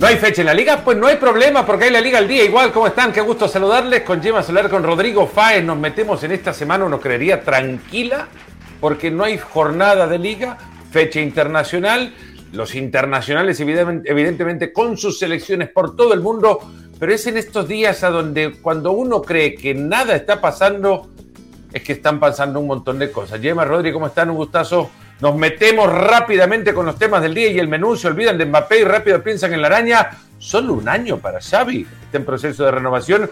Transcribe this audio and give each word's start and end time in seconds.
¿No 0.00 0.06
hay 0.06 0.16
fecha 0.16 0.40
en 0.40 0.46
la 0.46 0.54
liga? 0.54 0.82
Pues 0.82 0.96
no 0.96 1.08
hay 1.08 1.16
problema 1.16 1.66
porque 1.66 1.84
hay 1.84 1.90
la 1.90 2.00
liga 2.00 2.16
al 2.16 2.26
día. 2.26 2.42
Igual, 2.42 2.72
¿cómo 2.72 2.86
están? 2.86 3.12
Qué 3.12 3.20
gusto 3.20 3.46
saludarles. 3.46 4.00
Con 4.00 4.22
Gemma 4.22 4.42
Solar, 4.42 4.70
con 4.70 4.82
Rodrigo 4.82 5.26
Fáez. 5.26 5.62
Nos 5.62 5.76
metemos 5.76 6.24
en 6.24 6.32
esta 6.32 6.54
semana, 6.54 6.86
uno 6.86 6.98
creería, 6.98 7.42
tranquila 7.42 8.26
porque 8.80 9.10
no 9.10 9.24
hay 9.24 9.36
jornada 9.36 10.06
de 10.06 10.18
liga, 10.18 10.56
fecha 10.90 11.20
internacional. 11.20 12.14
Los 12.50 12.76
internacionales, 12.76 13.60
evidentemente, 13.60 14.72
con 14.72 14.96
sus 14.96 15.18
selecciones 15.18 15.68
por 15.68 15.94
todo 15.94 16.14
el 16.14 16.20
mundo. 16.20 16.60
Pero 16.98 17.12
es 17.12 17.26
en 17.26 17.36
estos 17.36 17.68
días 17.68 18.02
a 18.02 18.08
donde 18.08 18.52
cuando 18.52 18.92
uno 18.92 19.20
cree 19.20 19.54
que 19.54 19.74
nada 19.74 20.16
está 20.16 20.40
pasando, 20.40 21.10
es 21.74 21.82
que 21.82 21.92
están 21.92 22.18
pasando 22.18 22.58
un 22.58 22.68
montón 22.68 22.98
de 22.98 23.12
cosas. 23.12 23.38
Gemma, 23.38 23.66
Rodrigo, 23.66 23.96
¿cómo 23.96 24.06
están? 24.06 24.30
Un 24.30 24.36
gustazo 24.36 24.88
nos 25.20 25.36
metemos 25.36 25.92
rápidamente 25.92 26.72
con 26.72 26.86
los 26.86 26.98
temas 26.98 27.20
del 27.22 27.34
día 27.34 27.50
y 27.50 27.58
el 27.58 27.68
menú. 27.68 27.94
Se 27.96 28.08
olvidan 28.08 28.38
de 28.38 28.46
Mbappé 28.46 28.80
y 28.80 28.84
rápido 28.84 29.22
piensan 29.22 29.52
en 29.52 29.60
la 29.60 29.68
araña. 29.68 30.10
Solo 30.38 30.72
un 30.72 30.88
año 30.88 31.18
para 31.18 31.40
Xavi. 31.40 31.86
Está 32.04 32.18
en 32.18 32.24
proceso 32.24 32.64
de 32.64 32.70
renovación. 32.70 33.30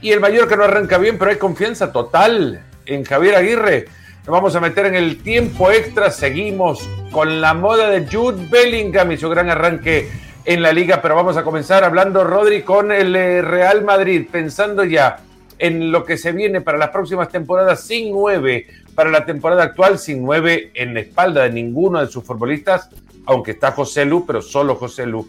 Y 0.00 0.12
el 0.12 0.20
mayor 0.20 0.48
que 0.48 0.56
no 0.56 0.64
arranca 0.64 0.96
bien, 0.98 1.18
pero 1.18 1.30
hay 1.30 1.36
confianza 1.36 1.92
total 1.92 2.62
en 2.86 3.04
Javier 3.04 3.34
Aguirre. 3.34 3.86
Nos 4.26 4.32
vamos 4.32 4.56
a 4.56 4.60
meter 4.60 4.86
en 4.86 4.94
el 4.94 5.22
tiempo 5.22 5.70
extra. 5.70 6.10
Seguimos 6.10 6.88
con 7.12 7.40
la 7.40 7.52
moda 7.52 7.90
de 7.90 8.06
Jude 8.06 8.48
Bellingham 8.50 9.12
y 9.12 9.18
su 9.18 9.28
gran 9.28 9.50
arranque 9.50 10.10
en 10.46 10.62
la 10.62 10.72
liga. 10.72 11.02
Pero 11.02 11.16
vamos 11.16 11.36
a 11.36 11.44
comenzar 11.44 11.84
hablando, 11.84 12.24
Rodri, 12.24 12.62
con 12.62 12.90
el 12.90 13.14
eh, 13.14 13.42
Real 13.42 13.84
Madrid. 13.84 14.26
Pensando 14.30 14.84
ya 14.84 15.18
en 15.58 15.90
lo 15.90 16.04
que 16.04 16.16
se 16.18 16.32
viene 16.32 16.60
para 16.60 16.78
las 16.78 16.90
próximas 16.90 17.28
temporadas 17.28 17.80
sin 17.80 18.12
nueve 18.12 18.66
para 18.94 19.10
la 19.10 19.24
temporada 19.24 19.62
actual 19.62 19.98
sin 19.98 20.22
nueve 20.22 20.70
en 20.74 20.94
la 20.94 21.00
espalda 21.00 21.42
de 21.44 21.50
ninguno 21.50 22.00
de 22.00 22.08
sus 22.08 22.24
futbolistas, 22.24 22.90
aunque 23.26 23.52
está 23.52 23.72
José 23.72 24.04
Lu, 24.04 24.26
pero 24.26 24.42
solo 24.42 24.74
José 24.74 25.06
Lu. 25.06 25.28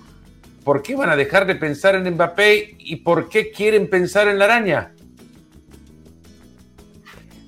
¿Por 0.63 0.81
qué 0.81 0.95
van 0.95 1.09
a 1.09 1.15
dejar 1.15 1.45
de 1.45 1.55
pensar 1.55 1.95
en 1.95 2.13
Mbappé 2.13 2.75
y 2.79 2.97
por 2.97 3.29
qué 3.29 3.51
quieren 3.51 3.89
pensar 3.89 4.27
en 4.27 4.39
la 4.39 4.45
araña? 4.45 4.93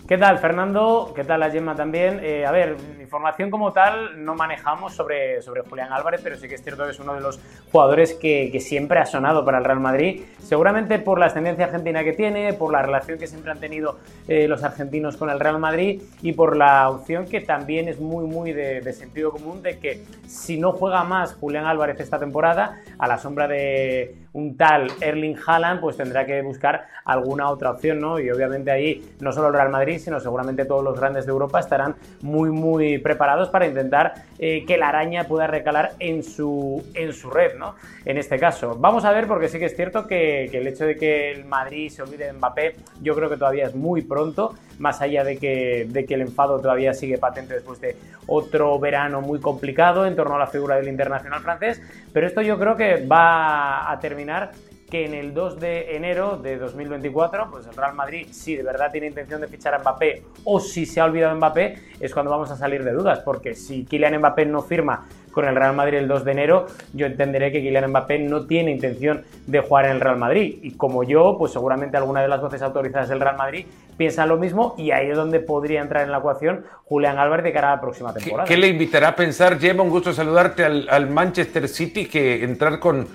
¿Qué 0.07 0.17
tal, 0.17 0.39
Fernando? 0.39 1.13
¿Qué 1.15 1.23
tal, 1.23 1.39
la 1.39 1.51
Gemma 1.51 1.75
también? 1.75 2.19
Eh, 2.23 2.45
a 2.45 2.51
ver, 2.51 2.77
información 3.09 3.49
como 3.49 3.73
tal 3.73 4.23
no 4.23 4.35
manejamos 4.35 4.93
sobre, 4.93 5.41
sobre 5.41 5.61
Julián 5.61 5.91
Álvarez, 5.91 6.21
pero 6.23 6.35
sí 6.35 6.47
que 6.47 6.53
es 6.53 6.63
cierto 6.63 6.85
que 6.85 6.91
es 6.91 6.99
uno 6.99 7.15
de 7.15 7.21
los 7.21 7.39
jugadores 7.71 8.13
que, 8.13 8.55
siempre 8.59 8.99
ha 8.99 9.05
sonado 9.05 9.43
para 9.45 9.57
el 9.57 9.63
Real 9.63 9.79
Madrid, 9.79 10.21
seguramente 10.37 10.99
por 10.99 11.17
la 11.17 11.27
ascendencia 11.27 11.65
argentina 11.65 12.03
que 12.03 12.13
tiene, 12.13 12.53
por 12.53 12.71
la 12.71 12.83
relación 12.83 13.17
que 13.17 13.25
siempre 13.25 13.51
han 13.51 13.59
tenido 13.59 13.97
eh, 14.27 14.47
los 14.47 14.63
argentinos 14.63 15.17
con 15.17 15.29
el 15.31 15.39
Real 15.39 15.57
Madrid 15.57 16.03
y 16.21 16.33
por 16.33 16.55
la 16.55 16.89
opción 16.89 17.25
que 17.25 17.41
también 17.41 17.87
es 17.87 17.99
muy, 17.99 18.27
muy 18.27 18.53
de, 18.53 18.81
de 18.81 18.93
sentido 18.93 19.31
común 19.31 19.63
de 19.63 19.79
que 19.79 20.03
si 20.27 20.59
no 20.59 20.73
juega 20.73 21.03
más 21.03 21.33
Julián 21.35 21.65
Álvarez 21.65 21.99
esta 21.99 22.19
temporada, 22.19 22.79
a 22.99 23.07
la 23.07 23.17
sombra 23.17 23.47
de 23.47 24.27
un 24.33 24.55
tal 24.57 24.87
Erling 25.01 25.35
Haaland, 25.45 25.81
pues 25.81 25.97
tendrá 25.97 26.25
que 26.25 26.41
buscar 26.41 26.87
alguna 27.05 27.49
otra 27.49 27.71
opción, 27.71 27.99
¿no? 27.99 28.19
Y 28.19 28.29
obviamente 28.29 28.71
ahí 28.71 29.15
no 29.19 29.31
solo 29.31 29.47
el 29.47 29.53
Real 29.53 29.69
Madrid, 29.69 29.99
sino 29.99 30.19
seguramente 30.19 30.65
todos 30.65 30.83
los 30.83 30.99
grandes 30.99 31.25
de 31.25 31.31
Europa 31.31 31.59
estarán 31.59 31.95
muy, 32.21 32.51
muy 32.51 32.98
preparados 32.99 33.49
para 33.49 33.67
intentar 33.67 34.13
eh, 34.37 34.65
que 34.65 34.77
la 34.77 34.89
araña 34.89 35.25
pueda 35.25 35.47
recalar 35.47 35.93
en 35.99 36.23
su, 36.23 36.83
en 36.93 37.13
su 37.13 37.29
red, 37.29 37.57
¿no? 37.57 37.75
En 38.05 38.17
este 38.17 38.39
caso. 38.39 38.75
Vamos 38.79 39.05
a 39.05 39.11
ver, 39.11 39.27
porque 39.27 39.47
sí 39.47 39.59
que 39.59 39.65
es 39.65 39.75
cierto 39.75 40.07
que, 40.07 40.45
el 40.45 40.67
hecho 40.67 40.85
de 40.85 40.95
que 40.95 41.31
el 41.31 41.45
Madrid 41.45 41.89
se 41.89 42.01
olvide 42.01 42.25
de 42.25 42.33
Mbappé, 42.33 42.75
yo 43.01 43.15
creo 43.15 43.29
que 43.29 43.37
todavía 43.37 43.65
es 43.65 43.75
muy 43.75 44.01
pronto, 44.01 44.55
más 44.77 45.01
allá 45.01 45.23
de 45.23 45.37
que, 45.37 45.85
de 45.89 46.05
que 46.05 46.13
el 46.13 46.21
enfado 46.21 46.59
todavía 46.59 46.93
sigue 46.93 47.17
patente 47.17 47.53
después 47.53 47.81
de 47.81 47.95
otro 48.27 48.79
verano 48.79 49.21
muy 49.21 49.39
complicado 49.39 50.05
en 50.05 50.15
torno 50.15 50.35
a 50.35 50.39
la 50.39 50.47
figura 50.47 50.75
del 50.75 50.87
internacional 50.87 51.41
francés, 51.41 51.81
pero 52.13 52.27
esto 52.27 52.41
yo 52.41 52.57
creo 52.59 52.75
que 52.75 53.05
va 53.05 53.91
a 53.91 53.99
terminar 53.99 54.51
que 54.89 55.05
en 55.05 55.13
el 55.13 55.33
2 55.33 55.59
de 55.59 55.95
enero 55.95 56.37
de 56.37 56.57
2024, 56.57 57.49
pues 57.51 57.67
el 57.67 57.75
Real 57.75 57.93
Madrid, 57.93 58.27
si 58.31 58.55
de 58.55 58.63
verdad 58.63 58.91
tiene 58.91 59.07
intención 59.07 59.39
de 59.39 59.47
fichar 59.47 59.73
a 59.73 59.79
Mbappé 59.79 60.23
o 60.43 60.59
si 60.59 60.85
se 60.85 60.99
ha 60.99 61.05
olvidado 61.05 61.35
Mbappé, 61.35 61.77
es 61.99 62.13
cuando 62.13 62.31
vamos 62.31 62.49
a 62.51 62.55
salir 62.55 62.83
de 62.83 62.91
dudas, 62.91 63.19
porque 63.19 63.55
si 63.55 63.85
Kylian 63.85 64.17
Mbappé 64.17 64.45
no 64.45 64.61
firma 64.61 65.07
con 65.31 65.47
el 65.47 65.55
Real 65.55 65.75
Madrid 65.75 65.99
el 65.99 66.07
2 66.07 66.25
de 66.25 66.31
enero, 66.31 66.65
yo 66.93 67.05
entenderé 67.05 67.51
que 67.51 67.61
Kylian 67.61 67.89
Mbappé 67.89 68.19
no 68.19 68.47
tiene 68.47 68.71
intención 68.71 69.23
de 69.45 69.59
jugar 69.61 69.85
en 69.85 69.91
el 69.91 70.01
Real 70.01 70.17
Madrid. 70.17 70.57
Y 70.63 70.71
como 70.71 71.03
yo, 71.03 71.35
pues 71.37 71.51
seguramente 71.51 71.97
alguna 71.97 72.21
de 72.21 72.27
las 72.27 72.41
voces 72.41 72.61
autorizadas 72.61 73.09
del 73.09 73.19
Real 73.19 73.37
Madrid 73.37 73.65
piensa 73.95 74.25
lo 74.25 74.37
mismo 74.37 74.75
y 74.77 74.91
ahí 74.91 75.09
es 75.09 75.15
donde 75.15 75.39
podría 75.39 75.81
entrar 75.81 76.03
en 76.03 76.11
la 76.11 76.17
ecuación 76.17 76.65
Julián 76.85 77.19
Álvarez 77.19 77.43
de 77.43 77.53
cara 77.53 77.73
a 77.73 77.75
la 77.75 77.81
próxima 77.81 78.13
temporada. 78.13 78.47
¿Qué, 78.47 78.57
le 78.57 78.67
invitará 78.67 79.09
a 79.09 79.15
pensar, 79.15 79.59
Gemma? 79.59 79.83
Un 79.83 79.89
gusto 79.89 80.13
saludarte 80.13 80.65
al, 80.65 80.87
al 80.89 81.09
Manchester 81.09 81.67
City, 81.67 82.07
que 82.07 82.43
entrar 82.43 82.79
con 82.79 83.07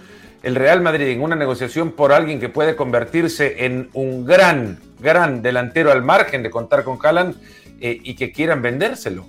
el 0.44 0.55
Real 0.55 0.81
Madrid 0.81 1.09
en 1.09 1.22
una 1.22 1.37
negociación 1.37 1.93
por 1.93 2.12
alguien 2.12 2.38
que 2.38 2.49
puede 2.49 2.77
convertirse 2.77 3.65
en 3.65 3.88
un 3.94 4.25
gran, 4.25 4.78
gran 5.00 5.43
delantero 5.43 5.91
al 5.91 6.03
margen 6.03 6.43
de 6.43 6.50
contar 6.50 6.84
con 6.84 6.99
Haaland 7.03 7.37
eh, 7.81 7.99
y 8.03 8.15
que 8.15 8.31
quieran 8.31 8.60
vendérselo. 8.62 9.27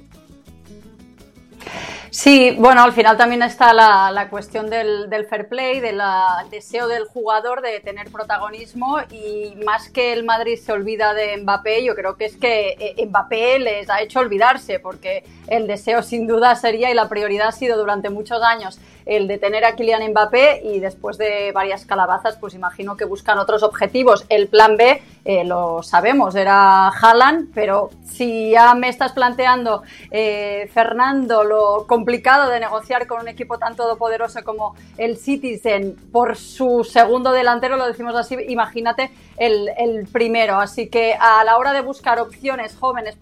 Sí, 2.16 2.56
bueno, 2.58 2.82
al 2.82 2.94
final 2.94 3.18
también 3.18 3.44
está 3.44 3.74
la, 3.74 4.28
cuestión 4.30 4.70
del, 4.70 5.10
fair 5.30 5.50
play, 5.50 5.82
del 5.82 6.02
deseo 6.50 6.88
del 6.88 7.04
jugador 7.04 7.62
de 7.62 7.82
tener 7.82 8.10
protagonismo 8.10 9.00
y 9.12 9.54
más 9.66 9.90
que 9.90 10.14
el 10.14 10.24
Madrid 10.24 10.58
se 10.58 10.72
olvida 10.72 11.14
de 11.14 11.36
Mbappé, 11.36 11.84
yo 11.84 11.94
creo 11.94 12.16
que 12.16 12.24
es 12.24 12.38
que 12.38 12.78
eh, 12.80 13.06
Mbappé 13.06 13.60
les 13.60 13.90
ha 13.90 14.02
hecho 14.02 14.22
olvidarse 14.22 14.80
porque 14.80 15.26
el 15.48 15.68
deseo 15.68 16.04
sin 16.04 16.26
duda 16.26 16.56
sería 16.56 16.90
y 16.90 16.94
la 16.94 17.10
prioridad 17.10 17.50
ha 17.50 17.52
sido 17.52 17.78
durante 17.78 18.10
muchos 18.10 18.42
años 18.42 18.80
el 19.06 19.28
de 19.28 19.38
tener 19.38 19.66
a 19.66 19.76
Kylian 19.76 20.10
Mbappé 20.12 20.62
y 20.64 20.80
después 20.80 21.18
de 21.18 21.52
varias 21.52 21.86
calabazas, 21.86 22.38
pues 22.38 22.54
imagino 22.54 22.98
que 22.98 23.06
buscan 23.06 23.38
otros 23.38 23.64
objetivos. 23.64 24.26
El 24.30 24.48
plan 24.48 24.78
B, 24.78 25.02
eh, 25.26 25.44
lo 25.44 25.84
sabemos, 25.84 26.36
era 26.36 26.88
Haaland, 26.90 27.52
pero 27.54 27.90
si 28.04 28.52
ya 28.52 28.74
me 28.74 28.90
estás 28.90 29.12
planteando, 29.14 29.84
eh, 30.10 30.70
Fernando, 30.74 31.44
lo 31.44 31.86
complicado 31.88 32.50
de 32.50 32.60
negociar 32.60 33.08
con 33.08 33.22
un 33.22 33.28
equipo 33.28 33.58
tan 33.58 33.76
todopoderoso 33.76 34.44
como 34.44 34.76
el 34.98 35.18
Citizen 35.18 35.96
por 36.12 36.36
su 36.36 36.84
segundo 36.84 37.32
delantero, 37.32 37.78
lo 37.78 37.88
decimos 37.88 38.16
así, 38.16 38.36
imagínate 38.48 39.12
el, 39.38 39.70
el 39.78 40.08
primero. 40.08 40.60
Así 40.60 40.88
que 40.88 41.14
a 41.14 41.44
la 41.44 41.58
hora 41.58 41.74
de 41.74 41.82
buscar 41.82 42.20
opciones 42.20 42.76
jóvenes 42.76 43.18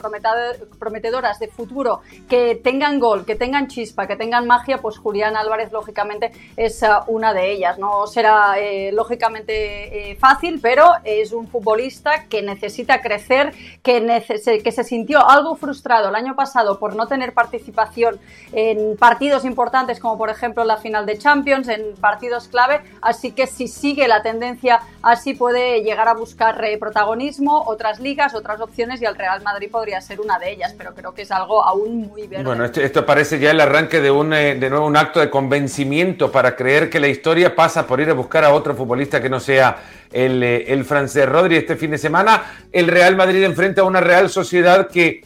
prometedoras 0.79 1.39
de 1.39 1.47
futuro 1.47 2.01
que 2.29 2.55
tengan 2.55 2.99
gol, 2.99 3.25
que 3.25 3.35
tengan 3.35 3.67
chispa, 3.67 4.07
que 4.07 4.15
tengan 4.15 4.47
magia, 4.47 4.77
pues 4.77 4.97
Julián 4.97 5.35
Álvarez 5.35 5.71
lógicamente 5.73 6.31
es 6.55 6.81
eh, 6.83 6.87
una 7.07 7.33
de 7.33 7.51
ellas. 7.51 7.77
No 7.77 8.07
será 8.07 8.57
eh, 8.57 8.91
lógicamente 8.93 10.11
eh, 10.11 10.15
fácil, 10.15 10.59
pero 10.61 10.85
es 11.03 11.33
un 11.33 11.47
futbolista 11.47 12.25
que 12.29 12.41
necesita 12.41 13.01
crecer, 13.01 13.53
que, 13.81 14.61
que 14.63 14.71
se 14.71 14.83
sintió 14.83 15.27
algo 15.27 15.55
frustrado 15.55 16.09
el 16.09 16.15
año 16.15 16.35
pasado 16.35 16.79
por 16.79 16.95
no 16.95 17.07
tener 17.07 17.33
participación 17.33 18.19
en 18.53 18.95
partidos 18.97 19.43
importantes 19.45 19.99
como 19.99 20.17
por 20.17 20.29
ejemplo 20.29 20.63
la 20.63 20.77
final 20.77 21.05
de 21.05 21.17
Champions, 21.17 21.67
en 21.67 21.95
partidos 21.95 22.47
clave, 22.47 22.81
así 23.01 23.31
que 23.31 23.47
si 23.47 23.67
sigue 23.67 24.07
la 24.07 24.21
tendencia 24.21 24.81
así 25.01 25.33
puede 25.33 25.81
llegar 25.81 26.07
a 26.07 26.13
buscar 26.13 26.61
protagonismo, 26.79 27.63
otras 27.65 27.99
ligas, 27.99 28.35
otras 28.35 28.61
opciones 28.61 29.01
y 29.01 29.05
el 29.05 29.15
Real 29.15 29.41
Madrid 29.41 29.69
podría 29.71 29.99
ser 30.01 30.21
una 30.21 30.37
de 30.37 30.51
ellas, 30.51 30.75
pero 30.77 30.93
creo 30.93 31.13
que 31.13 31.23
es 31.23 31.31
algo 31.31 31.63
aún 31.63 32.07
muy 32.07 32.27
verde. 32.27 32.43
Bueno, 32.43 32.65
esto, 32.65 33.05
parece 33.05 33.39
ya 33.39 33.51
el 33.51 33.59
arranque 33.59 33.99
de 33.99 34.11
un 34.11 34.29
de 34.29 34.69
nuevo 34.69 34.85
un 34.85 34.97
acto 34.97 35.19
de 35.19 35.29
convención 35.67 36.31
para 36.31 36.55
creer 36.55 36.89
que 36.89 36.99
la 36.99 37.07
historia 37.07 37.55
pasa 37.55 37.87
por 37.87 37.99
ir 37.99 38.09
a 38.09 38.13
buscar 38.13 38.43
a 38.43 38.53
otro 38.53 38.75
futbolista 38.75 39.21
que 39.21 39.29
no 39.29 39.39
sea 39.39 39.77
el, 40.11 40.43
eh, 40.43 40.65
el 40.67 40.83
francés. 40.83 41.27
Rodri, 41.27 41.55
este 41.55 41.75
fin 41.75 41.91
de 41.91 41.97
semana 41.97 42.43
el 42.71 42.87
Real 42.87 43.15
Madrid 43.15 43.43
enfrenta 43.43 43.81
a 43.81 43.85
una 43.85 44.01
Real 44.01 44.29
Sociedad 44.29 44.89
que, 44.89 45.23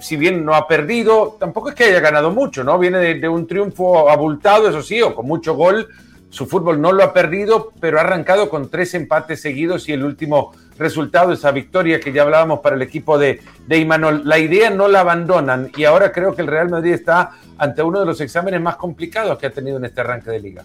si 0.00 0.16
bien 0.16 0.44
no 0.44 0.54
ha 0.54 0.66
perdido, 0.68 1.36
tampoco 1.40 1.70
es 1.70 1.74
que 1.74 1.84
haya 1.84 2.00
ganado 2.00 2.30
mucho, 2.30 2.64
¿no? 2.64 2.78
Viene 2.78 2.98
de, 2.98 3.28
un 3.28 3.46
triunfo 3.46 4.10
abultado, 4.10 4.68
eso 4.68 4.82
sí, 4.82 5.00
o 5.00 5.14
con 5.14 5.26
mucho 5.26 5.54
gol. 5.54 5.88
Su 6.30 6.46
fútbol 6.46 6.80
no 6.80 6.92
lo 6.92 7.02
ha 7.02 7.12
perdido, 7.12 7.72
pero 7.80 7.98
ha 7.98 8.02
arrancado 8.02 8.50
con 8.50 8.70
tres 8.70 8.94
empates 8.94 9.40
seguidos 9.40 9.88
y 9.88 9.92
el 9.92 10.04
último 10.04 10.52
resultado, 10.78 11.32
esa 11.32 11.50
victoria 11.50 12.00
que 12.00 12.12
ya 12.12 12.22
hablábamos 12.22 12.60
para 12.60 12.76
el 12.76 12.82
equipo 12.82 13.18
de, 13.18 13.40
de 13.66 13.78
Imanol. 13.78 14.22
La 14.24 14.38
idea 14.38 14.70
no 14.70 14.88
la 14.88 15.00
abandonan 15.00 15.70
y 15.76 15.84
ahora 15.84 16.12
creo 16.12 16.34
que 16.34 16.42
el 16.42 16.48
Real 16.48 16.68
Madrid 16.68 16.92
está 16.92 17.30
ante 17.56 17.82
uno 17.82 18.00
de 18.00 18.06
los 18.06 18.20
exámenes 18.20 18.60
más 18.60 18.76
complicados 18.76 19.38
que 19.38 19.46
ha 19.46 19.50
tenido 19.50 19.78
en 19.78 19.86
este 19.86 20.00
arranque 20.00 20.30
de 20.30 20.40
liga. 20.40 20.64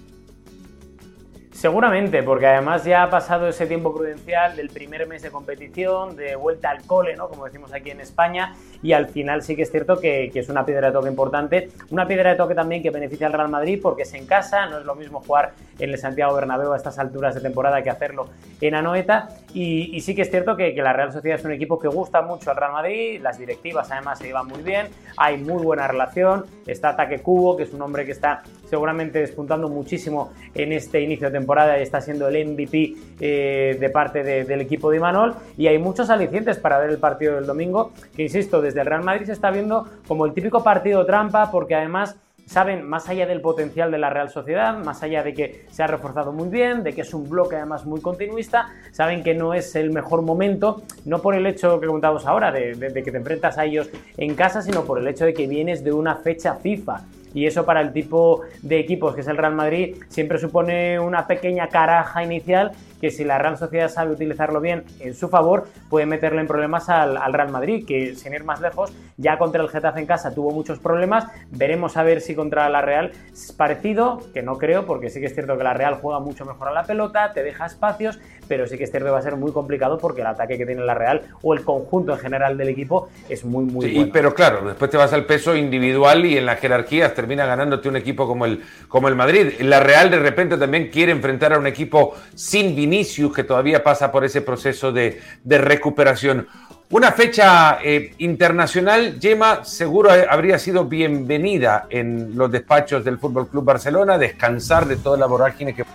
Seguramente, 1.63 2.23
porque 2.23 2.45
además 2.45 2.83
ya 2.83 3.03
ha 3.03 3.09
pasado 3.09 3.47
ese 3.47 3.65
tiempo 3.65 3.93
prudencial 3.93 4.57
del 4.57 4.67
primer 4.67 5.07
mes 5.07 5.21
de 5.21 5.31
competición, 5.31 6.13
de 6.17 6.35
vuelta 6.35 6.69
al 6.69 6.85
cole, 6.85 7.15
¿no? 7.15 7.29
Como 7.29 7.45
decimos 7.45 7.71
aquí 7.73 7.89
en 7.89 8.01
España, 8.01 8.53
y 8.81 8.91
al 8.91 9.07
final 9.07 9.43
sí 9.43 9.55
que 9.55 9.61
es 9.61 9.71
cierto 9.71 9.97
que, 9.97 10.29
es 10.33 10.49
una 10.49 10.65
piedra 10.65 10.87
de 10.87 10.93
toque 10.93 11.07
importante. 11.07 11.69
Una 11.89 12.05
piedra 12.05 12.31
de 12.31 12.35
toque 12.35 12.53
también 12.53 12.83
que 12.83 12.89
beneficia 12.89 13.27
al 13.27 13.33
Real 13.33 13.47
Madrid 13.47 13.79
porque 13.81 14.01
es 14.01 14.13
en 14.13 14.25
casa, 14.25 14.65
no 14.65 14.79
es 14.79 14.83
lo 14.83 14.93
mismo 14.95 15.21
jugar 15.21 15.53
en 15.79 15.89
el 15.89 15.97
Santiago 15.97 16.35
Bernabéu 16.35 16.73
a 16.73 16.75
estas 16.75 16.99
alturas 16.99 17.33
de 17.33 17.39
temporada 17.39 17.81
que 17.81 17.89
hacerlo 17.89 18.27
en 18.59 18.75
Anoeta. 18.75 19.29
Y, 19.53 20.01
sí 20.01 20.13
que 20.13 20.23
es 20.23 20.29
cierto 20.29 20.57
que, 20.57 20.75
que, 20.75 20.81
la 20.81 20.91
Real 20.91 21.13
Sociedad 21.13 21.39
es 21.39 21.45
un 21.45 21.53
equipo 21.53 21.79
que 21.79 21.87
gusta 21.87 22.21
mucho 22.21 22.51
al 22.51 22.57
Real 22.57 22.73
Madrid, 22.73 23.21
las 23.21 23.37
directivas 23.37 23.89
además 23.89 24.19
se 24.19 24.25
llevan 24.25 24.47
muy 24.47 24.61
bien, 24.63 24.87
hay 25.15 25.37
muy 25.37 25.63
buena 25.63 25.87
relación, 25.87 26.43
está 26.67 26.89
Ataque 26.89 27.19
Cubo, 27.19 27.55
que 27.55 27.63
es 27.63 27.73
un 27.73 27.81
hombre 27.81 28.05
que 28.05 28.11
está 28.11 28.43
seguramente 28.65 29.19
despuntando 29.19 29.69
muchísimo 29.69 30.33
en 30.53 30.73
este 30.73 30.99
inicio 30.99 31.27
de 31.27 31.39
temporada 31.39 31.52
y 31.79 31.81
está 31.81 32.01
siendo 32.01 32.27
el 32.27 32.47
MVP 32.51 32.95
eh, 33.19 33.77
de 33.79 33.89
parte 33.89 34.23
del 34.23 34.61
equipo 34.61 34.89
de 34.89 34.97
Imanol. 34.97 35.35
Y 35.57 35.67
hay 35.67 35.77
muchos 35.77 36.09
alicientes 36.09 36.57
para 36.57 36.79
ver 36.79 36.89
el 36.89 36.97
partido 36.97 37.35
del 37.35 37.45
domingo, 37.45 37.91
que 38.15 38.23
insisto, 38.23 38.61
desde 38.61 38.81
el 38.81 38.87
Real 38.87 39.03
Madrid 39.03 39.25
se 39.25 39.33
está 39.33 39.51
viendo 39.51 39.87
como 40.07 40.25
el 40.25 40.33
típico 40.33 40.63
partido 40.63 41.05
trampa, 41.05 41.51
porque 41.51 41.75
además 41.75 42.15
saben, 42.45 42.87
más 42.87 43.07
allá 43.07 43.25
del 43.25 43.39
potencial 43.39 43.91
de 43.91 43.97
la 43.97 44.09
Real 44.09 44.29
Sociedad, 44.29 44.77
más 44.77 45.01
allá 45.03 45.23
de 45.23 45.33
que 45.33 45.65
se 45.71 45.83
ha 45.83 45.87
reforzado 45.87 46.33
muy 46.33 46.49
bien, 46.49 46.83
de 46.83 46.93
que 46.93 47.01
es 47.01 47.13
un 47.13 47.29
bloque 47.29 47.55
además 47.55 47.85
muy 47.85 48.01
continuista, 48.01 48.69
saben 48.91 49.23
que 49.23 49.33
no 49.33 49.53
es 49.53 49.75
el 49.75 49.91
mejor 49.91 50.23
momento, 50.23 50.81
no 51.05 51.21
por 51.21 51.35
el 51.35 51.45
hecho 51.45 51.79
que 51.79 51.87
contamos 51.87 52.25
ahora, 52.25 52.51
de 52.51 53.03
que 53.03 53.11
te 53.11 53.17
enfrentas 53.17 53.57
a 53.57 53.65
ellos 53.65 53.89
en 54.17 54.35
casa, 54.35 54.61
sino 54.61 54.83
por 54.83 54.99
el 54.99 55.07
hecho 55.07 55.25
de 55.25 55.33
que 55.33 55.47
vienes 55.47 55.83
de 55.83 55.93
una 55.93 56.15
fecha 56.15 56.55
FIFA 56.55 57.01
y 57.33 57.45
eso 57.45 57.65
para 57.65 57.81
el 57.81 57.93
tipo 57.93 58.41
de 58.61 58.79
equipos 58.79 59.15
que 59.15 59.21
es 59.21 59.27
el 59.27 59.37
Real 59.37 59.55
Madrid 59.55 59.97
siempre 60.07 60.37
supone 60.37 60.99
una 60.99 61.27
pequeña 61.27 61.67
caraja 61.67 62.23
inicial 62.23 62.71
que 63.03 63.11
si 63.11 63.25
la 63.25 63.37
Real 63.37 63.57
Sociedad 63.57 63.89
sabe 63.89 64.13
utilizarlo 64.13 64.61
bien 64.61 64.85
en 65.01 65.13
su 65.13 65.27
favor, 65.27 65.67
puede 65.89 66.05
meterle 66.05 66.39
en 66.39 66.47
problemas 66.47 66.87
al, 66.87 67.33
Real 67.33 67.49
Madrid, 67.49 67.85
que 67.85 68.15
sin 68.15 68.31
ir 68.33 68.45
más 68.45 68.61
lejos, 68.61 68.93
ya 69.17 69.37
contra 69.37 69.61
el 69.61 69.67
Getafe 69.67 69.99
en 69.99 70.05
casa 70.05 70.33
tuvo 70.33 70.51
muchos 70.51 70.79
problemas. 70.79 71.27
Veremos 71.51 71.97
a 71.97 72.03
ver 72.03 72.21
si 72.21 72.33
contra 72.33 72.69
la 72.69 72.81
Real 72.81 73.11
es 73.29 73.51
parecido, 73.51 74.21
que 74.33 74.41
no 74.41 74.57
creo, 74.57 74.85
porque 74.85 75.09
sí 75.09 75.19
que 75.19 75.25
es 75.25 75.33
cierto 75.33 75.57
que 75.57 75.65
la 75.65 75.73
Real 75.73 75.95
juega 75.95 76.21
mucho 76.21 76.45
mejor 76.45 76.69
a 76.69 76.71
la 76.71 76.83
pelota, 76.83 77.33
te 77.33 77.43
deja 77.43 77.65
espacios, 77.65 78.21
pero 78.47 78.67
sí 78.67 78.77
que 78.77 78.85
es 78.85 78.91
cierto 78.91 79.07
que 79.07 79.11
va 79.11 79.19
a 79.19 79.23
ser 79.23 79.35
muy 79.35 79.51
complicado 79.51 79.97
porque 79.97 80.21
el 80.21 80.27
ataque 80.27 80.57
que 80.57 80.65
tiene 80.65 80.83
la 80.83 80.93
Real 80.93 81.21
o 81.41 81.53
el 81.53 81.63
conjunto 81.63 82.13
en 82.13 82.19
general 82.19 82.57
del 82.57 82.69
equipo 82.69 83.09
es 83.29 83.43
muy, 83.43 83.65
muy 83.65 83.89
sí, 83.89 84.09
Pero 84.11 84.33
claro, 84.33 84.65
después 84.65 84.89
te 84.89 84.97
vas 84.97 85.13
al 85.13 85.25
peso 85.25 85.55
individual 85.55 86.25
y 86.25 86.37
en 86.37 86.45
las 86.45 86.59
jerarquías 86.59 87.13
termina 87.13 87.45
ganándote 87.45 87.89
un 87.89 87.95
equipo 87.95 88.27
como 88.27 88.45
el, 88.45 88.63
como 88.87 89.07
el 89.07 89.15
Madrid. 89.15 89.53
La 89.61 89.79
Real 89.79 90.09
de 90.09 90.19
repente 90.19 90.57
también 90.57 90.89
quiere 90.89 91.11
enfrentar 91.11 91.53
a 91.53 91.57
un 91.57 91.67
equipo 91.67 92.15
sin 92.35 92.75
Vinicius 92.75 93.33
que 93.33 93.43
todavía 93.43 93.83
pasa 93.83 94.11
por 94.11 94.23
ese 94.23 94.41
proceso 94.41 94.91
de, 94.91 95.21
recuperación. 95.45 96.47
Una 96.89 97.11
fecha 97.11 97.79
eh, 97.83 98.13
internacional, 98.19 99.19
Yema, 99.19 99.65
seguro 99.65 100.11
habría 100.29 100.59
sido 100.59 100.85
bienvenida 100.85 101.87
en 101.89 102.37
los 102.37 102.51
despachos 102.51 103.03
del 103.03 103.17
Fútbol 103.17 103.47
Club 103.47 103.63
Barcelona, 103.63 104.17
descansar 104.17 104.85
de 104.85 104.97
toda 104.97 105.17
la 105.17 105.25
vorágine 105.25 105.73
que 105.73 105.85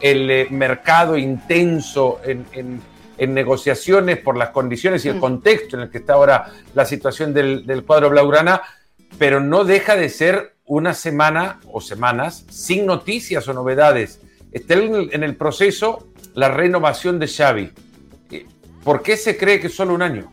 el 0.00 0.30
eh, 0.30 0.46
mercado 0.50 1.16
intenso 1.16 2.20
en, 2.24 2.82
negociaciones 3.16 4.18
por 4.18 4.36
las 4.36 4.50
condiciones 4.50 5.04
y 5.04 5.08
el 5.08 5.16
mm. 5.16 5.20
contexto 5.20 5.76
en 5.76 5.82
el 5.84 5.90
que 5.90 5.98
está 5.98 6.14
ahora 6.14 6.50
la 6.74 6.84
situación 6.84 7.32
del, 7.32 7.64
del 7.64 7.84
cuadro 7.84 8.10
blaugrana, 8.10 8.60
pero 9.18 9.40
no 9.40 9.64
deja 9.64 9.96
de 9.96 10.08
ser 10.08 10.56
una 10.66 10.94
semana 10.94 11.60
o 11.70 11.80
semanas 11.80 12.44
sin 12.50 12.86
noticias 12.86 13.46
o 13.48 13.54
novedades. 13.54 14.20
Está 14.52 14.74
en 14.74 15.22
el 15.22 15.36
proceso 15.36 16.08
la 16.34 16.48
renovación 16.48 17.18
de 17.18 17.28
Xavi. 17.28 17.72
¿Por 18.82 19.02
qué 19.02 19.16
se 19.16 19.36
cree 19.36 19.60
que 19.60 19.68
es 19.68 19.74
solo 19.74 19.94
un 19.94 20.02
año? 20.02 20.32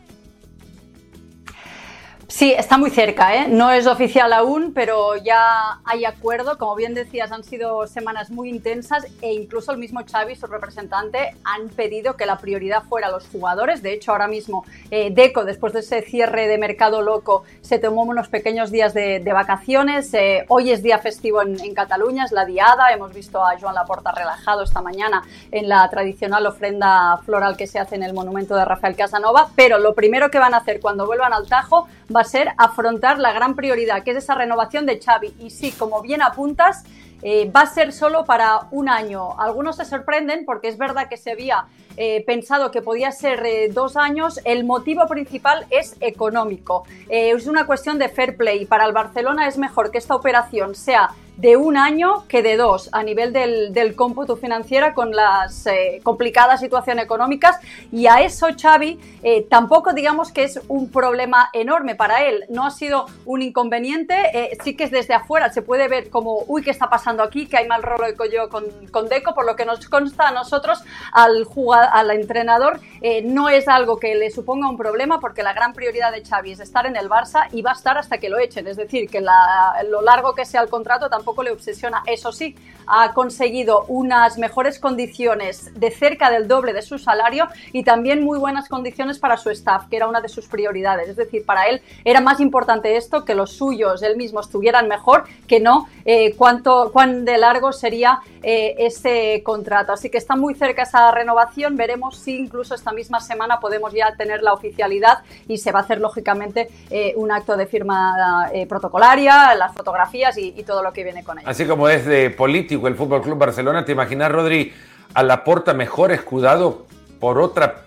Sí, 2.32 2.54
está 2.56 2.78
muy 2.78 2.88
cerca, 2.88 3.36
¿eh? 3.36 3.46
no 3.46 3.70
es 3.70 3.86
oficial 3.86 4.32
aún, 4.32 4.72
pero 4.72 5.16
ya 5.16 5.80
hay 5.84 6.06
acuerdo. 6.06 6.56
Como 6.56 6.74
bien 6.74 6.94
decías, 6.94 7.30
han 7.30 7.44
sido 7.44 7.86
semanas 7.86 8.30
muy 8.30 8.48
intensas 8.48 9.06
e 9.20 9.34
incluso 9.34 9.70
el 9.70 9.76
mismo 9.76 10.00
Xavi, 10.10 10.34
su 10.34 10.46
representante, 10.46 11.36
han 11.44 11.68
pedido 11.68 12.16
que 12.16 12.24
la 12.24 12.38
prioridad 12.38 12.84
fuera 12.84 13.10
los 13.10 13.28
jugadores. 13.28 13.82
De 13.82 13.92
hecho, 13.92 14.12
ahora 14.12 14.28
mismo 14.28 14.64
eh, 14.90 15.10
Deco, 15.12 15.44
después 15.44 15.74
de 15.74 15.80
ese 15.80 16.00
cierre 16.00 16.48
de 16.48 16.56
mercado 16.56 17.02
loco, 17.02 17.44
se 17.60 17.78
tomó 17.78 18.00
unos 18.04 18.28
pequeños 18.28 18.70
días 18.70 18.94
de, 18.94 19.22
vacaciones. 19.30 20.12
Eh, 20.14 20.46
hoy 20.48 20.70
es 20.70 20.82
día 20.82 20.98
festivo 21.00 21.42
en, 21.42 21.60
en, 21.60 21.74
Cataluña, 21.74 22.24
es 22.24 22.32
la 22.32 22.46
diada. 22.46 22.94
Hemos 22.94 23.12
visto 23.12 23.44
a 23.44 23.58
Joan 23.60 23.74
Laporta 23.74 24.10
relajado 24.10 24.62
esta 24.62 24.80
mañana 24.80 25.22
en 25.50 25.68
la 25.68 25.86
tradicional 25.90 26.46
ofrenda 26.46 27.18
floral 27.26 27.58
que 27.58 27.66
se 27.66 27.78
hace 27.78 27.96
en 27.96 28.04
el 28.04 28.14
monumento 28.14 28.56
de 28.56 28.64
Rafael 28.64 28.96
Casanova. 28.96 29.50
Pero 29.54 29.78
lo 29.78 29.94
primero 29.94 30.30
que 30.30 30.38
van 30.38 30.54
a 30.54 30.58
hacer 30.58 30.80
cuando 30.80 31.04
vuelvan 31.04 31.34
al 31.34 31.46
Tajo 31.46 31.88
va 32.14 32.21
a 32.22 32.24
ser 32.24 32.48
afrontar 32.56 33.18
la 33.18 33.32
gran 33.32 33.54
prioridad, 33.54 34.02
que 34.02 34.12
es 34.12 34.16
esa 34.16 34.34
renovación 34.34 34.86
de 34.86 35.00
Xavi. 35.00 35.34
Y 35.38 35.50
sí, 35.50 35.70
como 35.72 36.02
bien 36.02 36.22
apuntas, 36.22 36.84
eh, 37.22 37.50
va 37.54 37.60
a 37.62 37.66
ser 37.66 37.92
solo 37.92 38.24
para 38.24 38.66
un 38.72 38.88
año. 38.88 39.38
Algunos 39.38 39.76
se 39.76 39.84
sorprenden 39.84 40.44
porque 40.44 40.68
es 40.68 40.76
verdad 40.76 41.08
que 41.08 41.16
se 41.16 41.30
había 41.30 41.66
eh, 41.96 42.24
pensado 42.26 42.70
que 42.72 42.82
podía 42.82 43.12
ser 43.12 43.46
eh, 43.46 43.68
dos 43.72 43.96
años. 43.96 44.40
El 44.44 44.64
motivo 44.64 45.06
principal 45.06 45.66
es 45.70 45.96
económico. 46.00 46.84
es 47.08 47.46
una 47.46 47.66
cuestión 47.66 47.98
de 47.98 48.08
fair 48.08 48.36
play. 48.36 48.66
Para 48.66 48.86
el 48.86 48.92
Barcelona 48.92 49.46
es 49.46 49.56
mejor 49.56 49.92
que 49.92 49.98
esta 49.98 50.16
operación 50.16 50.74
sea 50.74 51.10
de 51.42 51.56
un 51.56 51.76
año 51.76 52.24
que 52.28 52.40
de 52.40 52.56
dos 52.56 52.88
a 52.92 53.02
nivel 53.02 53.32
del, 53.32 53.72
del 53.72 53.96
cómputo 53.96 54.36
financiera 54.36 54.94
con 54.94 55.10
las 55.10 55.66
eh, 55.66 56.00
complicadas 56.04 56.60
situaciones 56.60 57.04
económicas. 57.04 57.58
Y 57.90 58.06
a 58.06 58.22
eso 58.22 58.46
Xavi 58.56 59.00
eh, 59.24 59.44
tampoco 59.50 59.92
digamos 59.92 60.30
que 60.30 60.44
es 60.44 60.60
un 60.68 60.88
problema 60.88 61.50
enorme 61.52 61.96
para 61.96 62.22
él, 62.22 62.44
no 62.48 62.64
ha 62.64 62.70
sido 62.70 63.06
un 63.24 63.42
inconveniente, 63.42 64.14
eh, 64.32 64.56
sí 64.62 64.76
que 64.76 64.84
es 64.84 64.92
desde 64.92 65.14
afuera 65.14 65.52
se 65.52 65.62
puede 65.62 65.88
ver 65.88 66.10
como, 66.10 66.44
uy, 66.46 66.62
¿qué 66.62 66.70
está 66.70 66.88
pasando 66.88 67.24
aquí? 67.24 67.48
Que 67.48 67.56
hay 67.56 67.66
mal 67.66 67.82
rollo 67.82 68.24
yo 68.32 68.48
con, 68.48 68.64
con 68.92 69.08
Deco, 69.08 69.34
por 69.34 69.44
lo 69.44 69.56
que 69.56 69.64
nos 69.64 69.88
consta 69.88 70.28
a 70.28 70.30
nosotros, 70.30 70.84
al, 71.10 71.42
jugador, 71.42 71.88
al 71.92 72.12
entrenador, 72.12 72.78
no 73.24 73.48
es 73.48 73.66
algo 73.66 73.98
que 73.98 74.14
le 74.14 74.30
suponga 74.30 74.68
un 74.68 74.76
problema 74.76 75.18
porque 75.18 75.42
la 75.42 75.52
gran 75.52 75.72
prioridad 75.72 76.12
de 76.12 76.24
Xavi 76.24 76.52
es 76.52 76.60
estar 76.60 76.86
en 76.86 76.94
el 76.94 77.08
Barça 77.08 77.48
y 77.50 77.62
va 77.62 77.70
a 77.70 77.74
estar 77.74 77.98
hasta 77.98 78.18
que 78.18 78.28
lo 78.28 78.38
echen, 78.38 78.68
es 78.68 78.76
decir, 78.76 79.10
que 79.10 79.20
lo 79.20 80.02
largo 80.02 80.36
que 80.36 80.44
sea 80.44 80.62
el 80.62 80.68
contrato 80.68 81.10
tampoco 81.10 81.31
le 81.42 81.52
obsesiona. 81.52 82.02
Eso 82.06 82.32
sí, 82.32 82.54
ha 82.86 83.12
conseguido 83.12 83.84
unas 83.88 84.38
mejores 84.38 84.78
condiciones 84.78 85.70
de 85.78 85.90
cerca 85.90 86.30
del 86.30 86.48
doble 86.48 86.72
de 86.72 86.82
su 86.82 86.98
salario 86.98 87.48
y 87.72 87.84
también 87.84 88.24
muy 88.24 88.38
buenas 88.38 88.68
condiciones 88.68 89.18
para 89.18 89.36
su 89.36 89.50
staff, 89.50 89.88
que 89.88 89.96
era 89.96 90.08
una 90.08 90.20
de 90.20 90.28
sus 90.28 90.46
prioridades. 90.46 91.08
Es 91.08 91.16
decir, 91.16 91.44
para 91.44 91.66
él 91.66 91.82
era 92.04 92.20
más 92.20 92.40
importante 92.40 92.96
esto, 92.96 93.24
que 93.24 93.34
los 93.34 93.52
suyos, 93.52 94.02
él 94.02 94.16
mismo, 94.16 94.40
estuvieran 94.40 94.88
mejor, 94.88 95.24
que 95.46 95.60
no 95.60 95.88
eh, 96.04 96.34
cuánto, 96.36 96.90
cuán 96.92 97.24
de 97.24 97.38
largo 97.38 97.72
sería 97.72 98.20
eh, 98.42 98.74
ese 98.78 99.42
contrato. 99.44 99.92
Así 99.92 100.10
que 100.10 100.18
está 100.18 100.36
muy 100.36 100.54
cerca 100.54 100.82
esa 100.82 101.10
renovación. 101.10 101.76
Veremos 101.76 102.18
si 102.18 102.36
incluso 102.38 102.74
esta 102.74 102.92
misma 102.92 103.20
semana 103.20 103.60
podemos 103.60 103.92
ya 103.92 104.14
tener 104.16 104.42
la 104.42 104.52
oficialidad 104.52 105.22
y 105.48 105.58
se 105.58 105.72
va 105.72 105.80
a 105.80 105.82
hacer 105.82 106.00
lógicamente 106.00 106.68
eh, 106.90 107.14
un 107.16 107.30
acto 107.30 107.56
de 107.56 107.66
firma 107.66 108.50
protocolaria, 108.68 109.54
las 109.54 109.74
fotografías 109.74 110.36
y, 110.36 110.54
y 110.56 110.62
todo 110.64 110.82
lo 110.82 110.92
que 110.92 111.04
viene 111.04 111.11
Así 111.44 111.66
como 111.66 111.88
es 111.88 112.06
de 112.06 112.30
político 112.30 112.88
el 112.88 112.94
Fútbol 112.94 113.22
Club 113.22 113.38
Barcelona, 113.38 113.84
¿te 113.84 113.92
imaginas, 113.92 114.30
Rodri, 114.30 114.72
a 115.14 115.22
la 115.22 115.44
porta 115.44 115.74
mejor 115.74 116.12
escudado 116.12 116.86
por 117.20 117.38
otra 117.38 117.82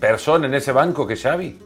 persona 0.00 0.46
en 0.46 0.54
ese 0.54 0.72
banco 0.72 1.06
que 1.06 1.16
Xavi? 1.16 1.58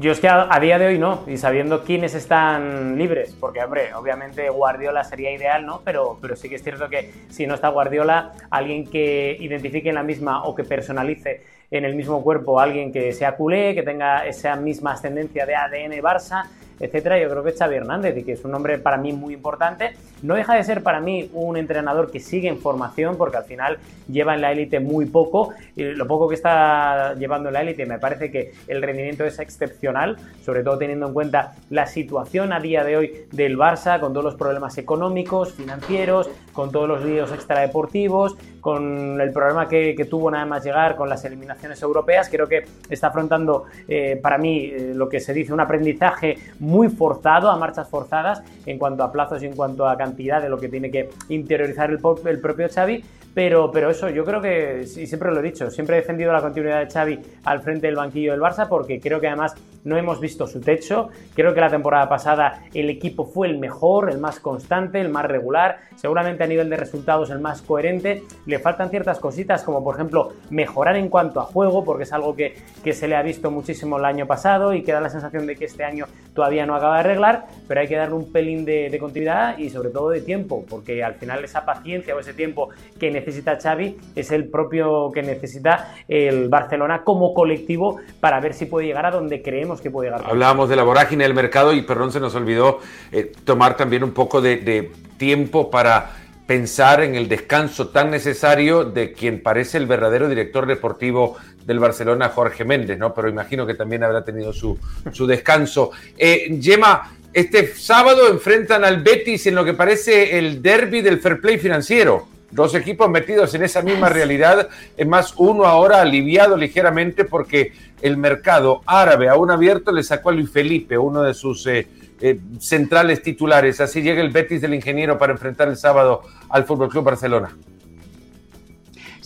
Yo 0.00 0.10
es 0.10 0.18
que 0.18 0.28
a, 0.28 0.58
día 0.58 0.80
de 0.80 0.86
hoy 0.86 0.98
no, 0.98 1.22
y 1.28 1.36
sabiendo 1.36 1.84
quiénes 1.84 2.14
están 2.14 2.98
libres, 2.98 3.36
porque 3.38 3.62
hombre, 3.62 3.94
obviamente 3.94 4.50
Guardiola 4.50 5.04
sería 5.04 5.30
ideal, 5.30 5.64
¿no? 5.64 5.82
Pero, 5.84 6.18
pero 6.20 6.34
sí 6.34 6.48
que 6.48 6.56
es 6.56 6.64
cierto 6.64 6.88
que 6.88 7.12
si 7.28 7.46
no 7.46 7.54
está 7.54 7.68
Guardiola, 7.68 8.32
alguien 8.50 8.90
que 8.90 9.36
identifique 9.38 9.88
en 9.88 9.94
la 9.94 10.02
misma 10.02 10.42
o 10.44 10.56
que 10.56 10.64
personalice 10.64 11.44
en 11.70 11.84
el 11.84 11.94
mismo 11.94 12.22
cuerpo 12.22 12.60
alguien 12.60 12.92
que 12.92 13.12
sea 13.12 13.36
culé, 13.36 13.74
que 13.74 13.82
tenga 13.82 14.26
esa 14.26 14.56
misma 14.56 14.92
ascendencia 14.92 15.46
de 15.46 15.54
ADN 15.54 15.92
Barça, 16.02 16.44
etcétera, 16.78 17.18
yo 17.18 17.28
creo 17.30 17.42
que 17.42 17.50
es 17.50 17.58
Xavi 17.58 17.76
Hernández 17.76 18.16
y 18.18 18.22
que 18.22 18.32
es 18.32 18.44
un 18.44 18.50
nombre 18.50 18.78
para 18.78 18.96
mí 18.96 19.12
muy 19.12 19.34
importante. 19.34 19.92
No 20.22 20.34
deja 20.34 20.54
de 20.54 20.64
ser 20.64 20.82
para 20.82 21.00
mí 21.00 21.30
un 21.32 21.56
entrenador 21.56 22.10
que 22.10 22.20
sigue 22.20 22.48
en 22.48 22.58
formación 22.58 23.16
porque 23.16 23.38
al 23.38 23.44
final 23.44 23.78
lleva 24.08 24.34
en 24.34 24.40
la 24.40 24.52
élite 24.52 24.80
muy 24.80 25.06
poco 25.06 25.54
y 25.74 25.84
lo 25.84 26.06
poco 26.06 26.28
que 26.28 26.34
está 26.34 27.14
llevando 27.14 27.48
en 27.48 27.54
la 27.54 27.62
élite 27.62 27.86
me 27.86 27.98
parece 27.98 28.30
que 28.30 28.52
el 28.68 28.82
rendimiento 28.82 29.24
es 29.24 29.38
excepcional, 29.38 30.16
sobre 30.42 30.62
todo 30.62 30.78
teniendo 30.78 31.06
en 31.06 31.14
cuenta 31.14 31.54
la 31.70 31.86
situación 31.86 32.52
a 32.52 32.60
día 32.60 32.84
de 32.84 32.96
hoy 32.96 33.26
del 33.32 33.56
Barça 33.56 33.98
con 34.00 34.12
todos 34.12 34.24
los 34.24 34.34
problemas 34.34 34.76
económicos, 34.78 35.52
financieros, 35.54 36.28
con 36.52 36.70
todos 36.70 36.88
los 36.88 37.04
líos 37.04 37.32
extradeportivos, 37.32 38.36
con 38.60 39.20
el 39.20 39.32
problema 39.32 39.68
que, 39.68 39.94
que 39.94 40.04
tuvo 40.04 40.30
nada 40.30 40.44
más 40.44 40.64
llegar 40.64 40.96
con 40.96 41.08
las 41.08 41.24
eliminaciones 41.24 41.55
europeas. 41.82 42.28
Creo 42.28 42.48
que 42.48 42.64
está 42.88 43.08
afrontando, 43.08 43.64
eh, 43.88 44.18
para 44.20 44.38
mí, 44.38 44.66
eh, 44.66 44.92
lo 44.94 45.08
que 45.08 45.20
se 45.20 45.32
dice 45.32 45.52
un 45.52 45.60
aprendizaje 45.60 46.38
muy 46.58 46.88
forzado, 46.88 47.50
a 47.50 47.56
marchas 47.56 47.88
forzadas, 47.88 48.42
en 48.64 48.78
cuanto 48.78 49.02
a 49.02 49.12
plazos 49.12 49.42
y 49.42 49.46
en 49.46 49.54
cuanto 49.54 49.88
a 49.88 49.96
cantidad 49.96 50.42
de 50.42 50.48
lo 50.48 50.58
que 50.58 50.68
tiene 50.68 50.90
que 50.90 51.10
interiorizar 51.28 51.90
el, 51.90 52.00
el 52.26 52.40
propio 52.40 52.68
Xavi. 52.68 53.04
Pero, 53.36 53.70
pero 53.70 53.90
eso, 53.90 54.08
yo 54.08 54.24
creo 54.24 54.40
que, 54.40 54.80
y 54.80 55.06
siempre 55.06 55.30
lo 55.30 55.40
he 55.40 55.42
dicho, 55.42 55.70
siempre 55.70 55.96
he 55.96 56.00
defendido 56.00 56.32
la 56.32 56.40
continuidad 56.40 56.80
de 56.80 56.90
Xavi 56.90 57.20
al 57.44 57.60
frente 57.60 57.86
del 57.86 57.94
banquillo 57.94 58.32
del 58.32 58.40
Barça 58.40 58.66
porque 58.66 58.98
creo 58.98 59.20
que 59.20 59.26
además 59.26 59.54
no 59.86 59.96
hemos 59.96 60.20
visto 60.20 60.46
su 60.46 60.60
techo. 60.60 61.10
Creo 61.34 61.54
que 61.54 61.60
la 61.60 61.68
temporada 61.70 62.08
pasada 62.08 62.64
el 62.74 62.90
equipo 62.90 63.24
fue 63.24 63.46
el 63.46 63.58
mejor, 63.58 64.10
el 64.10 64.18
más 64.18 64.40
constante, 64.40 65.00
el 65.00 65.10
más 65.10 65.26
regular, 65.26 65.78
seguramente 65.96 66.44
a 66.44 66.46
nivel 66.46 66.68
de 66.68 66.76
resultados 66.76 67.30
el 67.30 67.38
más 67.38 67.62
coherente. 67.62 68.24
Le 68.46 68.58
faltan 68.58 68.90
ciertas 68.90 69.18
cositas 69.20 69.62
como 69.62 69.84
por 69.84 69.94
ejemplo 69.94 70.32
mejorar 70.50 70.96
en 70.96 71.08
cuanto 71.08 71.40
a 71.40 71.44
juego 71.44 71.84
porque 71.84 72.02
es 72.02 72.12
algo 72.12 72.34
que, 72.34 72.56
que 72.82 72.92
se 72.94 73.06
le 73.06 73.16
ha 73.16 73.22
visto 73.22 73.50
muchísimo 73.50 73.98
el 73.98 74.06
año 74.06 74.26
pasado 74.26 74.74
y 74.74 74.82
que 74.82 74.92
da 74.92 75.00
la 75.00 75.10
sensación 75.10 75.46
de 75.46 75.56
que 75.56 75.66
este 75.66 75.84
año 75.84 76.06
todavía 76.34 76.66
no 76.66 76.74
acaba 76.74 76.94
de 76.94 77.00
arreglar, 77.00 77.46
pero 77.68 77.80
hay 77.80 77.86
que 77.86 77.96
darle 77.96 78.14
un 78.14 78.32
pelín 78.32 78.64
de, 78.64 78.90
de 78.90 78.98
continuidad 78.98 79.56
y 79.58 79.70
sobre 79.70 79.90
todo 79.90 80.08
de 80.08 80.22
tiempo 80.22 80.64
porque 80.68 81.04
al 81.04 81.14
final 81.14 81.44
esa 81.44 81.64
paciencia 81.64 82.16
o 82.16 82.18
ese 82.18 82.34
tiempo 82.34 82.70
que 82.98 83.10
necesita 83.10 83.25
necesita 83.26 83.58
Xavi 83.60 83.96
es 84.14 84.30
el 84.30 84.48
propio 84.48 85.10
que 85.12 85.20
necesita 85.20 85.94
el 86.06 86.48
Barcelona 86.48 87.02
como 87.02 87.34
colectivo 87.34 87.98
para 88.20 88.38
ver 88.38 88.54
si 88.54 88.66
puede 88.66 88.86
llegar 88.86 89.04
a 89.06 89.10
donde 89.10 89.42
creemos 89.42 89.80
que 89.80 89.90
puede 89.90 90.10
llegar. 90.10 90.24
Hablábamos 90.24 90.68
de 90.68 90.76
la 90.76 90.84
vorágine 90.84 91.24
del 91.24 91.34
mercado 91.34 91.72
y 91.72 91.82
perdón, 91.82 92.12
se 92.12 92.20
nos 92.20 92.36
olvidó 92.36 92.78
eh, 93.10 93.32
tomar 93.44 93.76
también 93.76 94.04
un 94.04 94.12
poco 94.12 94.40
de, 94.40 94.92
tiempo 95.18 95.70
para 95.70 96.12
pensar 96.46 97.02
en 97.02 97.16
el 97.16 97.28
descanso 97.28 97.88
tan 97.88 98.10
necesario 98.10 98.84
de 98.84 99.12
quien 99.12 99.42
parece 99.42 99.78
el 99.78 99.86
verdadero 99.86 100.28
director 100.28 100.66
deportivo 100.66 101.36
del 101.64 101.80
Barcelona, 101.80 102.28
Jorge 102.28 102.64
Méndez, 102.64 102.98
¿no? 102.98 103.12
Pero 103.12 103.28
imagino 103.28 103.66
que 103.66 103.74
también 103.74 104.04
habrá 104.04 104.24
tenido 104.24 104.52
su, 104.52 104.78
descanso. 105.26 105.90
Eh, 106.16 106.56
Gemma, 106.60 107.12
este 107.32 107.74
sábado 107.74 108.28
enfrentan 108.28 108.84
al 108.84 109.02
Betis 109.02 109.46
en 109.46 109.56
lo 109.56 109.64
que 109.64 109.74
parece 109.74 110.38
el 110.38 110.62
derby 110.62 111.00
del 111.00 111.18
fair 111.18 111.40
play 111.40 111.58
financiero 111.58 112.35
dos 112.50 112.74
equipos 112.74 113.10
metidos 113.10 113.54
en 113.54 113.62
esa 113.62 113.82
misma 113.82 114.08
realidad, 114.08 114.68
es 114.96 115.06
más, 115.06 115.34
uno 115.36 115.64
ahora 115.64 116.00
aliviado 116.00 116.56
ligeramente 116.56 117.24
porque 117.24 117.72
el 118.02 118.16
mercado 118.16 118.82
árabe 118.86 119.28
aún 119.28 119.50
abierto 119.50 119.92
le 119.92 120.02
sacó 120.02 120.30
a 120.30 120.32
Luis 120.32 120.50
Felipe, 120.50 120.98
uno 120.98 121.22
de 121.22 121.34
sus 121.34 121.66
eh, 121.66 121.88
eh, 122.20 122.40
centrales 122.58 123.22
titulares. 123.22 123.80
Así 123.80 124.02
llega 124.02 124.20
el 124.20 124.30
Betis 124.30 124.60
del 124.60 124.74
ingeniero 124.74 125.18
para 125.18 125.32
enfrentar 125.32 125.68
el 125.68 125.76
sábado 125.76 126.22
al 126.48 126.64
Fútbol 126.64 126.88
Club 126.88 127.04
Barcelona. 127.04 127.56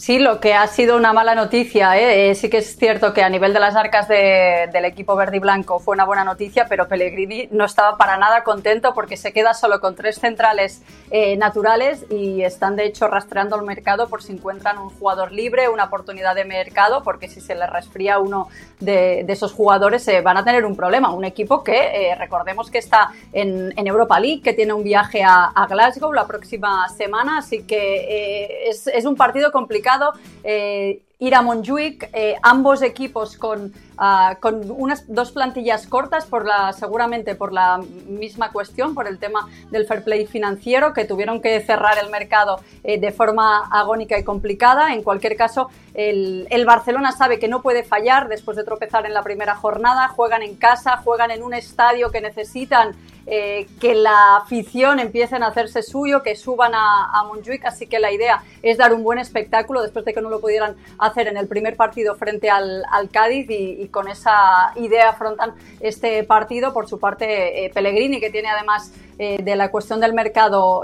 Sí, 0.01 0.19
lo 0.19 0.41
que 0.41 0.55
ha 0.55 0.67
sido 0.67 0.97
una 0.97 1.13
mala 1.13 1.35
noticia, 1.35 1.95
¿eh? 1.99 2.31
¿eh? 2.31 2.35
sí 2.35 2.49
que 2.49 2.57
es 2.57 2.75
cierto 2.75 3.13
que 3.13 3.23
a 3.23 3.29
nivel 3.29 3.53
de 3.53 3.61
las 3.61 3.77
arcas 3.77 4.09
del 4.09 4.87
equipo 4.87 5.15
verde 5.15 5.37
y 5.37 5.41
blanco 5.41 5.79
fue 5.79 5.95
una 5.95 6.07
buena 6.07 6.25
noticia, 6.25 6.65
pero 6.71 6.89
Pellegrini 6.89 7.49
no 7.51 7.67
estaba 7.67 7.99
para 7.99 8.17
nada 8.17 8.43
contento 8.43 8.95
porque 8.95 9.19
se 9.19 9.35
queda 9.35 9.53
solo 9.53 9.79
con 9.79 9.95
tres 9.95 10.19
centrales 10.19 10.81
eh, 11.11 11.37
naturales 11.37 12.07
y 12.09 12.41
están 12.41 12.77
de 12.77 12.87
hecho 12.87 13.09
rastreando 13.09 13.57
el 13.57 13.63
mercado 13.67 14.09
por 14.09 14.23
si 14.23 14.33
encuentran 14.33 14.79
un 14.79 14.89
jugador 14.89 15.33
libre, 15.33 15.69
una 15.69 15.85
oportunidad 15.85 16.35
de 16.35 16.47
mercado, 16.47 17.03
porque 17.03 17.29
si 17.29 17.43
se 17.43 17.55
les 17.55 17.69
resfría 17.69 18.21
uno 18.21 18.49
de, 18.79 19.27
esos 19.29 19.53
jugadores 19.53 20.09
eh, 20.09 20.23
van 20.23 20.39
a 20.39 20.45
tener 20.45 20.65
un 20.65 20.77
problema. 20.77 21.13
Un 21.13 21.27
equipo 21.27 21.63
que 21.63 22.15
recordemos 22.19 22.71
que 22.71 22.79
está 22.79 23.11
en, 23.35 23.75
Europa 23.77 24.19
League, 24.19 24.41
que 24.41 24.55
tiene 24.55 24.73
un 24.73 24.83
viaje 24.83 25.23
a, 25.23 25.67
Glasgow 25.69 26.11
la 26.15 26.27
próxima 26.27 26.89
semana, 26.89 27.39
así 27.39 27.65
que 27.65 28.71
es 28.71 29.05
un 29.05 29.15
partido 29.15 29.53
complicado 29.53 29.90
ir 30.45 31.35
a 31.35 31.43
Montjuic, 31.43 32.11
ambos 32.43 32.83
equipos 32.83 33.37
con, 33.37 33.73
ah, 34.01 34.39
con, 34.41 34.69
unas 34.71 35.05
dos 35.07 35.31
plantillas 35.31 35.87
cortas, 35.87 36.27
por 36.27 36.45
la, 36.45 36.73
seguramente 36.73 37.37
por 37.37 37.53
la 37.53 37.81
misma 38.09 38.51
cuestión, 38.51 38.95
por 38.95 39.07
el 39.07 39.19
tema 39.19 39.49
del 39.71 39.87
fair 39.87 40.03
play 40.03 40.27
financiero, 40.27 40.93
que 40.93 41.05
tuvieron 41.05 41.41
que 41.41 41.61
cerrar 41.61 41.99
el 42.03 42.11
mercado 42.11 42.61
eh, 42.83 42.99
de 42.99 43.13
forma 43.13 43.69
agónica 43.71 44.19
y 44.19 44.25
complicada. 44.25 44.93
En 44.93 45.03
cualquier 45.03 45.37
caso, 45.37 45.69
el, 45.95 46.49
el, 46.51 46.65
Barcelona 46.65 47.13
sabe 47.13 47.39
que 47.39 47.47
no 47.47 47.63
puede 47.63 47.85
fallar 47.85 48.29
después 48.29 48.57
de 48.57 48.65
tropezar 48.65 49.07
en 49.07 49.15
la 49.15 49.23
primera 49.23 49.55
jornada, 49.55 50.09
juegan 50.09 50.43
en 50.43 50.57
casa, 50.57 50.97
juegan 51.05 51.31
en 51.31 51.43
un 51.43 51.55
estadio 51.55 52.11
que 52.11 52.21
necesitan 52.21 52.97
eh, 53.27 53.69
que 53.81 53.95
la 53.95 54.39
afición 54.39 54.99
empiece 54.99 55.37
a 55.37 55.47
hacerse 55.47 55.83
suyo, 55.83 56.23
que 56.23 56.35
suban 56.35 56.75
a, 56.75 57.05
a 57.05 57.31
así 57.65 57.87
que 57.87 58.01
la 58.01 58.11
idea 58.11 58.43
es 58.63 58.79
dar 58.79 58.93
un 58.93 59.05
buen 59.05 59.21
espectáculo 59.21 59.83
después 59.83 60.05
de 60.05 60.13
que 60.13 60.21
no 60.21 60.31
lo 60.31 60.41
pudieran 60.41 60.75
hacer 60.99 61.29
en 61.29 61.37
el 61.37 61.47
primer 61.47 61.77
partido 61.77 62.17
frente 62.17 62.51
al, 62.51 62.85
Cádiz 63.13 63.49
y, 63.49 63.89
con 63.91 64.09
esa 64.09 64.73
idea 64.77 65.11
afrontan 65.11 65.55
este 65.81 66.25
partido. 66.25 66.73
Por 66.73 66.89
su 66.89 66.99
parte, 66.99 67.65
eh, 67.65 67.71
Pellegrini, 67.71 68.21
que 68.21 68.31
tiene 68.31 68.49
además 68.49 68.93
eh, 69.19 69.43
de 69.43 69.57
la 69.57 69.71
cuestión 69.71 70.01
del 70.01 70.15
mercado 70.15 70.83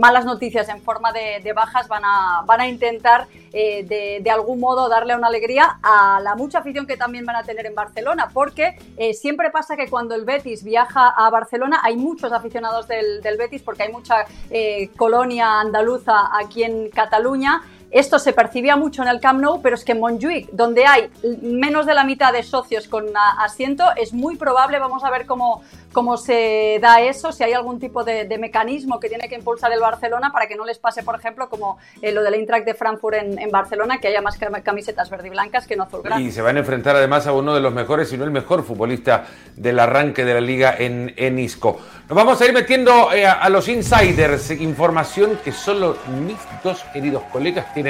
malas 0.00 0.24
noticias 0.24 0.68
en 0.68 0.80
forma 0.80 1.12
de, 1.12 1.52
bajas, 1.52 1.88
van 1.88 2.04
a, 2.04 2.42
van 2.46 2.60
a 2.60 2.68
intentar 2.68 3.26
de, 3.52 4.20
de, 4.22 4.30
algún 4.30 4.60
modo 4.60 4.88
darle 4.88 5.14
una 5.14 5.26
alegría 5.26 5.78
a 5.82 6.20
la 6.22 6.34
mucha 6.36 6.58
afición 6.58 6.86
que 6.86 6.96
también 6.96 7.26
van 7.26 7.36
a 7.36 7.42
tener 7.42 7.66
en 7.66 7.74
Barcelona, 7.74 8.30
porque 8.32 8.78
siempre 9.12 9.50
pasa 9.50 9.76
que 9.76 9.88
cuando 9.88 10.14
el 10.14 10.24
Betis 10.24 10.64
viaja 10.64 11.08
a 11.08 11.28
Barcelona 11.30 11.80
hay 11.82 11.96
muchos 11.96 12.32
aficionados 12.32 12.88
del, 12.88 13.36
Betis 13.36 13.62
porque 13.62 13.84
hay 13.84 13.92
mucha 13.92 14.24
eh, 14.50 14.90
colonia 14.96 15.60
andaluza 15.60 16.30
aquí 16.36 16.64
en 16.64 16.90
Cataluña. 16.90 17.62
Esto 17.92 18.18
se 18.18 18.32
percibía 18.32 18.74
mucho 18.74 19.02
en 19.02 19.08
el 19.08 19.20
Camp 19.20 19.40
Nou, 19.40 19.60
pero 19.60 19.76
es 19.76 19.84
que 19.84 19.92
en 19.92 20.00
Montjuic, 20.00 20.50
donde 20.50 20.86
hay 20.86 21.10
menos 21.42 21.84
de 21.84 21.92
la 21.92 22.04
mitad 22.04 22.32
de 22.32 22.42
socios 22.42 22.88
con 22.88 23.04
asiento, 23.38 23.84
es 23.96 24.14
muy 24.14 24.36
probable, 24.36 24.78
vamos 24.78 25.04
a 25.04 25.10
ver 25.10 25.26
cómo, 25.26 25.62
cómo 25.92 26.16
se 26.16 26.78
da 26.80 27.02
eso, 27.02 27.32
si 27.32 27.44
hay 27.44 27.52
algún 27.52 27.78
tipo 27.78 28.02
de, 28.02 28.26
mecanismo 28.38 28.98
que 28.98 29.08
tiene 29.08 29.28
que 29.28 29.34
impulsar 29.34 29.70
el 29.72 29.80
Barcelona 29.80 30.32
para 30.32 30.46
que 30.46 30.56
no 30.56 30.64
les 30.64 30.78
pase, 30.78 31.02
por 31.02 31.14
ejemplo, 31.14 31.50
como 31.50 31.76
eh, 32.00 32.12
lo 32.12 32.22
del 32.22 32.32
Eintracht 32.34 32.64
de 32.64 32.72
Frankfurt 32.72 33.16
en, 33.16 33.50
Barcelona, 33.50 33.98
que 33.98 34.08
haya 34.08 34.22
más 34.22 34.38
camisetas 34.64 35.10
verde 35.10 35.28
y 35.28 35.30
blancas 35.30 35.66
que 35.66 35.76
no 35.76 35.84
azulgrana. 35.84 36.20
Y 36.20 36.32
se 36.32 36.40
van 36.40 36.56
a 36.56 36.60
enfrentar 36.60 36.96
además 36.96 37.26
a 37.26 37.34
uno 37.34 37.54
de 37.54 37.60
los 37.60 37.74
mejores, 37.74 38.08
si 38.08 38.16
no 38.16 38.24
el 38.24 38.30
mejor 38.30 38.64
futbolista 38.64 39.26
del 39.54 39.78
arranque 39.78 40.24
de 40.24 40.32
la 40.32 40.40
liga 40.40 40.74
en, 40.78 41.12
en 41.16 41.38
Isco. 41.38 41.78
Nos 42.08 42.16
vamos 42.16 42.40
a 42.40 42.44
ir 42.46 42.52
metiendo 42.52 43.12
eh, 43.12 43.26
a, 43.26 43.48
los 43.48 43.68
insiders, 43.68 44.50
información 44.50 45.38
que 45.42 45.50
solo 45.50 45.96
mis 46.26 46.36
dos 46.62 46.84
queridos 46.92 47.22
colegas 47.32 47.72
tienen 47.72 47.81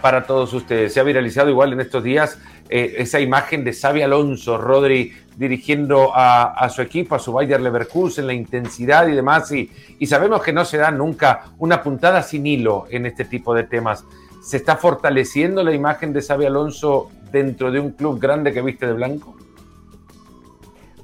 para 0.00 0.26
todos 0.26 0.52
ustedes. 0.52 0.92
Se 0.92 1.00
ha 1.00 1.02
viralizado 1.02 1.48
igual 1.48 1.72
en 1.72 1.80
estos 1.80 2.04
días 2.04 2.38
eh, 2.68 2.96
esa 2.98 3.20
imagen 3.20 3.64
de 3.64 3.72
Xavi 3.72 4.02
Alonso, 4.02 4.58
Rodri 4.58 5.12
dirigiendo 5.36 6.12
a, 6.14 6.68
su 6.68 6.82
equipo, 6.82 7.14
a 7.14 7.18
su 7.18 7.32
Bayer 7.32 7.60
Leverkusen, 7.60 8.26
la 8.26 8.34
intensidad 8.34 9.08
y 9.08 9.12
demás, 9.12 9.50
y, 9.50 9.70
y 9.98 10.06
sabemos 10.06 10.42
que 10.42 10.52
no 10.52 10.64
se 10.64 10.78
da 10.78 10.90
nunca 10.90 11.46
una 11.58 11.82
puntada 11.82 12.22
sin 12.22 12.46
hilo 12.46 12.86
en 12.90 13.06
este 13.06 13.24
tipo 13.24 13.54
de 13.54 13.64
temas. 13.64 14.04
¿Se 14.42 14.58
está 14.58 14.76
fortaleciendo 14.76 15.64
la 15.64 15.72
imagen 15.72 16.12
de 16.12 16.22
Xavi 16.22 16.46
Alonso 16.46 17.10
dentro 17.32 17.72
de 17.72 17.80
un 17.80 17.92
club 17.92 18.20
grande 18.20 18.52
que 18.52 18.62
viste 18.62 18.86
de 18.86 18.92
blanco? 18.92 19.36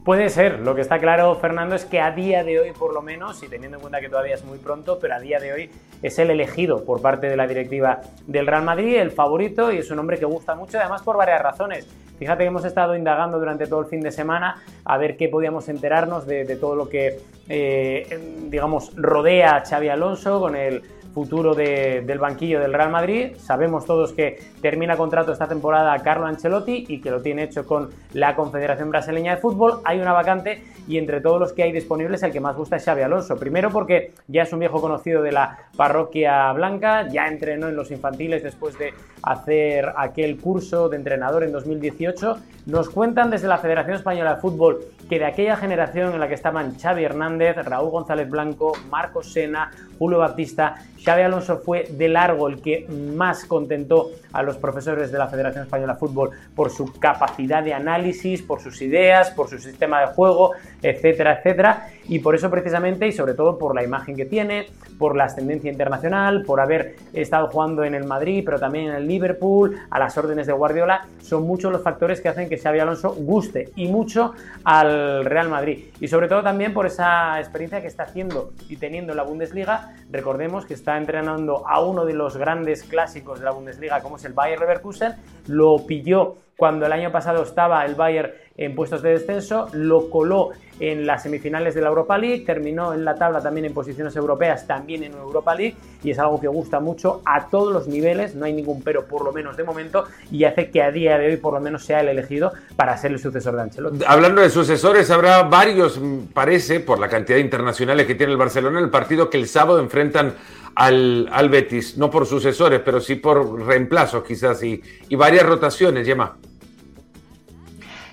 Puede 0.05 0.31
ser, 0.31 0.61
lo 0.61 0.75
que 0.75 0.81
está 0.81 0.99
claro, 0.99 1.35
Fernando, 1.35 1.75
es 1.75 1.85
que 1.85 2.01
a 2.01 2.11
día 2.13 2.43
de 2.43 2.59
hoy, 2.59 2.73
por 2.73 2.95
lo 2.95 3.03
menos, 3.03 3.43
y 3.43 3.49
teniendo 3.49 3.77
en 3.77 3.83
cuenta 3.83 4.01
que 4.01 4.09
todavía 4.09 4.35
es 4.35 4.45
muy 4.45 4.57
pronto, 4.57 4.99
pero 4.99 5.15
a 5.15 5.21
día 5.21 5.39
de 5.39 5.53
hoy 5.53 5.71
es 6.03 6.19
el 6.19 6.31
elegido 6.31 6.85
por 6.85 7.03
parte 7.03 7.29
de 7.29 7.37
la 7.37 7.47
directiva 7.47 8.01
del 8.27 8.47
Real 8.47 8.65
Madrid, 8.65 8.97
el 8.97 9.11
favorito, 9.11 9.71
y 9.71 9.77
es 9.77 9.91
un 9.91 9.99
hombre 9.99 10.19
que 10.19 10.25
gusta 10.25 10.55
mucho, 10.55 10.79
además 10.79 11.03
por 11.03 11.19
varias 11.19 11.43
razones. 11.43 11.87
Fíjate 12.19 12.45
que 12.45 12.49
hemos 12.49 12.65
estado 12.65 12.97
indagando 12.97 13.39
durante 13.39 13.67
todo 13.67 13.81
el 13.81 13.87
fin 13.87 14.01
de 14.01 14.11
semana 14.11 14.63
a 14.85 14.97
ver 14.97 15.19
qué 15.19 15.29
podíamos 15.29 15.69
enterarnos 15.69 16.27
de, 16.27 16.57
todo 16.57 16.77
lo 16.77 16.89
que, 16.89 17.19
eh, 17.49 18.47
digamos, 18.49 18.93
rodea 18.97 19.57
a 19.57 19.65
Xavi 19.67 19.89
Alonso 19.91 20.41
con 20.41 20.57
el 20.57 20.83
futuro 21.13 21.55
del 21.55 22.19
banquillo 22.19 22.61
del 22.61 22.73
Real 22.73 22.91
Madrid. 22.91 23.37
Sabemos 23.39 23.85
todos 23.85 24.13
que 24.13 24.39
termina 24.61 24.97
contrato 24.97 25.33
esta 25.33 25.49
temporada 25.49 25.99
Carlo 26.03 26.27
Ancelotti 26.27 26.87
y 26.89 27.01
que 27.01 27.11
lo 27.11 27.21
tiene 27.21 27.45
hecho 27.45 27.67
con 27.67 27.91
la 28.13 28.35
Confederación 28.35 28.91
Brasileña 28.91 29.35
de 29.35 29.41
Fútbol. 29.41 29.81
Hay 29.85 30.01
una 30.01 30.13
vacante 30.13 30.63
y 30.87 30.99
entre 30.99 31.21
todos 31.21 31.41
los 31.41 31.53
que 31.53 31.63
hay 31.63 31.73
disponibles 31.73 32.23
el 32.23 32.33
que 32.33 32.41
más 32.41 32.57
gusta 32.57 32.77
es 32.77 32.85
Xavi 32.85 33.03
Alonso. 33.03 33.37
Primero 33.37 33.71
porque 33.71 34.13
ya 34.29 34.43
es 34.43 34.53
un 34.53 34.61
viejo 34.61 34.81
conocido 34.81 35.23
de 35.23 35.33
la 35.33 35.59
parroquia 35.77 36.53
blanca, 36.53 37.09
ya 37.09 37.27
entrenó 37.27 37.69
en 37.69 37.77
los 37.77 37.91
infantiles 37.91 38.43
después 38.43 38.79
de 38.79 38.93
hacer 39.23 39.93
aquel 39.97 40.39
curso 40.39 40.89
de 40.89 40.97
entrenador 40.97 41.45
en 41.45 41.53
2018. 41.53 42.39
Nos 42.67 42.89
cuentan 42.89 43.31
desde 43.31 43.49
la 43.49 43.59
Federación 43.59 43.97
Española 43.97 44.35
de 44.35 44.41
Fútbol 44.41 44.81
que 45.09 45.19
de 45.19 45.25
aquella 45.25 45.57
generación 45.57 46.15
en 46.15 46.21
la 46.21 46.29
que 46.29 46.35
estaban 46.35 46.79
Xavi 46.79 47.05
Hernández, 47.05 47.57
Raúl 47.57 47.91
González 47.91 48.29
Blanco, 48.29 48.73
Marcos 48.91 49.33
Sena, 49.33 49.71
Julio 49.99 50.19
Baptista, 50.19 50.77
Xavi 51.05 51.23
Alonso 51.23 51.59
fue 51.59 51.85
de 51.91 52.09
largo 52.09 52.49
el 52.49 52.61
que 52.61 52.87
más 52.89 53.45
contentó 53.45 54.11
a 54.33 54.43
los 54.43 54.57
profesores 54.57 55.11
de 55.11 55.19
la 55.19 55.29
Federación 55.29 55.65
Española 55.65 55.95
de 55.95 55.99
Fútbol 55.99 56.31
por 56.55 56.71
su 56.71 56.93
capacidad 56.99 57.63
de 57.63 57.75
análisis, 57.75 58.43
por 58.43 58.61
sus 58.61 58.81
ideas, 58.83 59.31
por 59.31 59.49
su 59.49 59.59
sistema 59.59 60.01
de 60.01 60.07
juego, 60.09 60.53
etcétera, 60.83 61.39
etcétera. 61.39 61.89
Y 62.09 62.19
por 62.19 62.35
eso 62.35 62.51
precisamente, 62.51 63.07
y 63.07 63.13
sobre 63.13 63.35
todo 63.35 63.59
por 63.59 63.75
la 63.75 63.85
imagen 63.85 64.17
que 64.17 64.25
tiene, 64.25 64.67
por 64.99 65.17
la 65.17 65.25
ascendencia 65.25 65.71
internacional, 65.71 66.43
por 66.45 66.61
haber 66.61 66.97
estado 67.13 67.49
jugando 67.49 67.85
en 67.85 67.95
el 67.95 68.05
Madrid, 68.05 68.43
pero 68.45 68.59
también 68.59 68.89
en 68.89 68.97
el 68.97 69.07
Liverpool, 69.07 69.77
a 69.89 69.99
las 69.99 70.19
órdenes 70.19 70.47
de 70.47 70.53
Guardiola, 70.53 71.07
son 71.21 71.47
muchos 71.47 71.73
los 71.73 71.83
factores 71.83 72.21
que 72.21 72.29
hacen 72.29 72.49
que 72.49 72.59
Xavi 72.59 72.81
Alonso 72.81 73.15
guste 73.15 73.71
y 73.77 73.89
mucho 73.89 74.35
al 74.65 75.25
Real 75.25 75.49
Madrid. 75.49 75.87
Y 76.01 76.09
sobre 76.09 76.29
todo 76.29 76.43
también 76.43 76.75
por 76.75 76.87
esa 76.87 77.39
experiencia 77.39 77.81
que 77.81 77.87
está 77.87 78.05
haciendo 78.05 78.53
y 78.69 78.77
teniendo 78.77 79.13
en 79.13 79.17
la 79.17 79.23
Bundesliga. 79.23 79.95
Recordemos 80.11 80.67
que 80.67 80.75
está 80.75 80.90
entrenando 80.97 81.67
a 81.69 81.81
uno 81.81 82.05
de 82.05 82.15
los 82.15 82.37
grandes 82.37 82.85
clásicos 82.85 83.39
de 83.39 83.45
la 83.45 83.53
Bundesliga, 83.53 84.01
como 84.01 84.17
es 84.17 84.25
el 84.25 84.33
Bayer 84.33 84.59
Leverkusen, 84.59 85.15
lo 85.47 85.87
pilló 85.87 86.37
cuando 86.57 86.85
el 86.85 86.93
año 86.93 87.11
pasado 87.11 87.43
estaba 87.43 87.87
el 87.87 87.95
Bayern 87.95 88.33
en 88.59 88.75
puestos 88.75 89.01
de 89.01 89.13
descenso, 89.13 89.69
lo 89.73 90.11
coló 90.11 90.51
en 90.79 91.07
las 91.07 91.23
semifinales 91.23 91.75
de 91.75 91.81
la 91.81 91.89
Europa 91.89 92.19
League, 92.19 92.45
terminó 92.45 92.93
en 92.93 93.03
la 93.07 93.15
tabla 93.15 93.41
también 93.41 93.65
en 93.65 93.73
posiciones 93.73 94.15
europeas, 94.15 94.67
también 94.67 95.03
en 95.03 95.13
Europa 95.13 95.55
League, 95.55 95.77
y 96.03 96.11
es 96.11 96.19
algo 96.19 96.39
que 96.39 96.49
gusta 96.49 96.79
mucho 96.79 97.23
a 97.25 97.49
todos 97.49 97.73
los 97.73 97.89
niveles, 97.89 98.35
no 98.35 98.45
hay 98.45 98.53
ningún 98.53 98.83
pero 98.83 99.07
por 99.07 99.25
lo 99.25 99.33
menos 99.33 99.57
de 99.57 99.65
momento, 99.65 100.05
y 100.31 100.45
hace 100.45 100.71
que 100.71 100.83
a 100.83 100.91
día 100.91 101.17
de 101.17 101.29
hoy 101.29 101.37
por 101.39 101.55
lo 101.55 101.61
menos 101.61 101.87
sea 101.87 102.01
el 102.01 102.09
elegido 102.09 102.53
para 102.77 102.95
ser 102.99 103.13
el 103.13 103.19
sucesor 103.19 103.57
de 103.57 103.63
Ancelotti. 103.63 104.05
Hablando 104.07 104.43
de 104.43 104.51
sucesores, 104.51 105.11
habrá 105.11 105.43
varios, 105.45 105.99
parece, 106.35 106.81
por 106.81 106.99
la 106.99 107.09
cantidad 107.09 107.37
de 107.37 107.43
internacionales 107.43 108.07
que 108.07 108.15
tiene 108.15 108.33
el 108.33 108.39
Barcelona, 108.39 108.81
el 108.81 108.91
partido 108.91 109.31
que 109.31 109.39
el 109.39 109.49
sábado 109.49 109.81
enfrentan 109.81 110.35
al, 110.75 111.29
al 111.33 111.49
Betis, 111.49 111.97
no 111.97 112.11
por 112.11 112.27
sucesores, 112.27 112.81
pero 112.85 113.01
sí 113.01 113.17
por 113.17 113.61
reemplazos 113.61 114.25
quizás 114.25 114.63
y, 114.63 114.81
y 115.09 115.17
varias 115.17 115.45
rotaciones, 115.45 116.07
Gemma. 116.07 116.37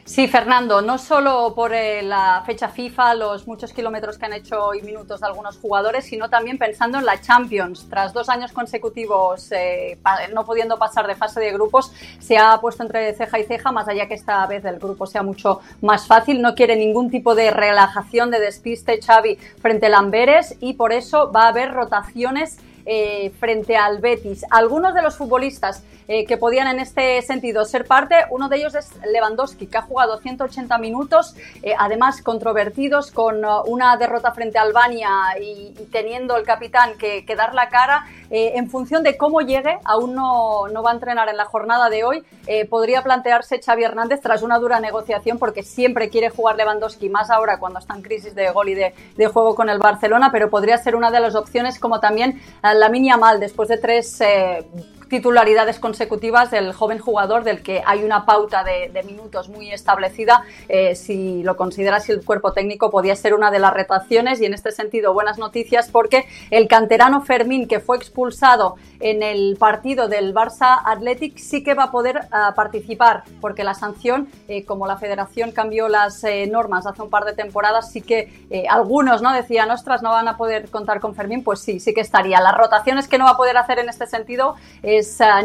Sí, 0.08 0.30
Fernando, 0.30 0.82
no 0.82 0.98
solo 0.98 1.52
por 1.54 1.74
eh, 1.74 2.02
la 2.02 2.42
fecha 2.46 2.70
FIFA, 2.70 3.14
los 3.16 3.46
muchos 3.46 3.74
kilómetros 3.74 4.18
que 4.18 4.26
han 4.26 4.32
hecho 4.32 4.74
y 4.74 4.82
minutos 4.82 5.20
de 5.20 5.28
algunos 5.28 5.58
jugadores, 5.58 6.06
sino 6.06 6.30
también 6.30 6.58
pensando 6.58 6.98
en 6.98 7.06
la 7.06 7.20
Champions. 7.20 7.88
Tras 7.90 8.14
dos 8.14 8.30
años 8.30 8.54
consecutivos 8.54 9.52
eh, 9.52 10.00
no 10.34 10.46
pudiendo 10.46 10.80
pasar 10.80 11.08
de 11.08 11.16
fase 11.16 11.42
de 11.42 11.52
grupos, 11.52 11.92
se 12.20 12.38
ha 12.38 12.58
puesto 12.62 12.84
entre 12.84 13.14
ceja 13.16 13.38
y 13.38 13.44
ceja, 13.44 13.74
más 13.74 13.90
allá 13.90 14.08
que 14.08 14.14
esta 14.14 14.48
vez 14.48 14.64
el 14.64 14.80
grupo 14.80 15.06
sea 15.06 15.24
mucho 15.24 15.60
más 15.82 16.08
fácil. 16.08 16.42
No 16.42 16.56
quiere 16.56 16.78
ningún 16.78 17.12
tipo 17.12 17.36
de 17.36 17.52
relajación, 17.52 18.32
de 18.32 18.40
despiste 18.40 19.02
Xavi 19.02 19.36
frente 19.62 19.88
a 19.88 19.98
Amberes 19.98 20.56
y 20.62 20.76
por 20.76 20.94
eso 20.94 21.34
va 21.34 21.44
a 21.44 21.48
haber 21.50 21.74
rotaciones 21.74 22.60
eh, 22.90 23.32
frente 23.38 23.76
al 23.76 24.00
Betis. 24.00 24.46
Algunos 24.50 24.94
de 24.94 25.02
los 25.02 25.18
futbolistas 25.18 25.84
eh, 26.08 26.26
que 26.26 26.38
podían 26.38 26.68
en 26.68 26.80
este 26.80 27.22
sentido 27.22 27.66
ser 27.66 27.84
parte, 27.86 28.16
uno 28.30 28.48
de 28.48 28.56
ellos 28.56 28.76
es 28.76 28.90
Lewandowski, 29.12 29.68
que 29.68 29.78
ha 29.78 29.82
jugado 29.82 30.18
180 30.20 30.78
minutos, 30.78 31.36
eh, 31.64 31.74
además 31.78 32.22
controvertidos 32.22 33.12
con 33.12 33.44
uh, 33.44 33.64
una 33.66 33.98
derrota 33.98 34.32
frente 34.32 34.58
a 34.58 34.62
Albania 34.62 35.10
y, 35.38 35.74
teniendo 35.92 36.38
el 36.38 36.46
capitán 36.46 36.98
que, 36.98 37.26
dar 37.36 37.54
la 37.54 37.68
cara. 37.68 38.06
En 38.30 38.70
función 38.70 39.04
de 39.04 39.18
cómo 39.18 39.42
llegue, 39.42 39.78
aún 39.84 40.14
no, 40.14 40.68
no, 40.68 40.84
va 40.84 40.92
a 40.92 40.94
entrenar 40.94 41.30
en 41.30 41.38
la 41.38 41.46
jornada 41.46 41.90
de 41.90 42.04
hoy, 42.04 42.24
podría 42.70 43.02
plantearse 43.02 43.62
Xavi 43.62 43.84
Hernández 43.84 44.22
tras 44.22 44.42
una 44.42 44.60
dura 44.60 44.80
negociación 44.80 45.38
porque 45.38 45.64
siempre 45.64 46.10
quiere 46.10 46.30
jugar 46.30 46.56
Lewandowski, 46.58 47.10
más 47.10 47.30
ahora 47.30 47.60
cuando 47.60 47.80
está 47.80 47.96
en 47.96 48.02
crisis 48.02 48.36
de 48.36 48.50
gol 48.52 48.70
y 48.70 48.76
de, 48.76 48.94
de 49.16 49.28
juego 49.28 49.56
con 49.56 49.70
el 49.70 49.80
Barcelona, 49.80 50.30
pero 50.32 50.50
podría 50.50 50.78
ser 50.78 50.96
una 50.96 51.12
de 51.12 51.20
las 51.20 51.36
opciones 51.36 51.80
como 51.80 52.00
también 52.00 52.42
la 52.62 52.90
Minia 52.90 53.18
Mal, 53.18 53.40
después 53.40 53.70
de 53.70 53.78
tres 53.78 54.20
eh, 54.22 54.66
titularidades 55.10 55.80
consecutivas 55.80 56.52
del 56.52 56.74
joven 56.74 57.00
jugador 57.00 57.44
del 57.44 57.62
que 57.62 57.82
hay 57.86 58.04
una 58.04 58.26
pauta 58.26 58.64
de, 58.64 58.88
minutos 59.04 59.48
muy 59.48 59.72
establecida. 59.72 60.44
Eh, 60.68 60.96
si 60.96 61.44
lo 61.44 61.56
consideras 61.56 62.10
el 62.10 62.26
cuerpo 62.26 62.52
técnico, 62.52 62.90
podía 62.90 63.16
ser 63.16 63.34
una 63.34 63.52
de 63.52 63.60
las 63.60 63.74
retaciones 63.74 64.42
y 64.42 64.46
en 64.46 64.54
este 64.54 64.72
sentido 64.72 65.14
buenas 65.14 65.38
noticias 65.38 65.90
porque 65.90 66.26
el 66.52 66.68
canterano 66.68 67.22
Fermín 67.22 67.68
que 67.68 67.80
fue 67.80 67.96
expulsado 67.96 68.76
en 69.00 69.24
el 69.24 69.56
partido 69.58 70.08
del 70.08 70.34
Barça 70.34 70.82
Athletic 70.84 71.38
sí 71.38 71.64
que 71.64 71.74
va 71.74 71.84
a 71.84 71.92
poder 71.92 72.28
ah, 72.32 72.54
participar 72.56 73.24
porque 73.40 73.64
la 73.64 73.76
sanción, 73.76 74.28
eh, 74.48 74.66
como 74.66 74.88
la 74.88 74.98
federación 74.98 75.52
cambió 75.52 75.88
las 75.88 76.24
eh, 76.24 76.48
normas 76.48 76.86
hace 76.86 77.02
un 77.02 77.10
par 77.10 77.24
de 77.24 77.34
temporadas, 77.34 77.92
sí 77.92 78.02
que 78.02 78.48
algunos 78.70 79.22
no 79.22 79.34
decían, 79.34 79.70
ostras, 79.72 80.02
no 80.02 80.10
van 80.10 80.28
a 80.28 80.38
poder 80.38 80.70
contar 80.70 81.00
con 81.00 81.16
Fermín, 81.16 81.44
pues 81.44 81.60
sí, 81.60 81.80
sí 81.80 81.94
que 81.94 82.02
estaría. 82.02 82.42
Las 82.42 82.58
rotaciones 82.58 83.08
que 83.08 83.18
no 83.18 83.26
va 83.26 83.32
a 83.32 83.38
poder 83.38 83.58
hacer 83.58 83.80
en 83.80 83.90
este 83.90 84.08
sentido 84.08 84.56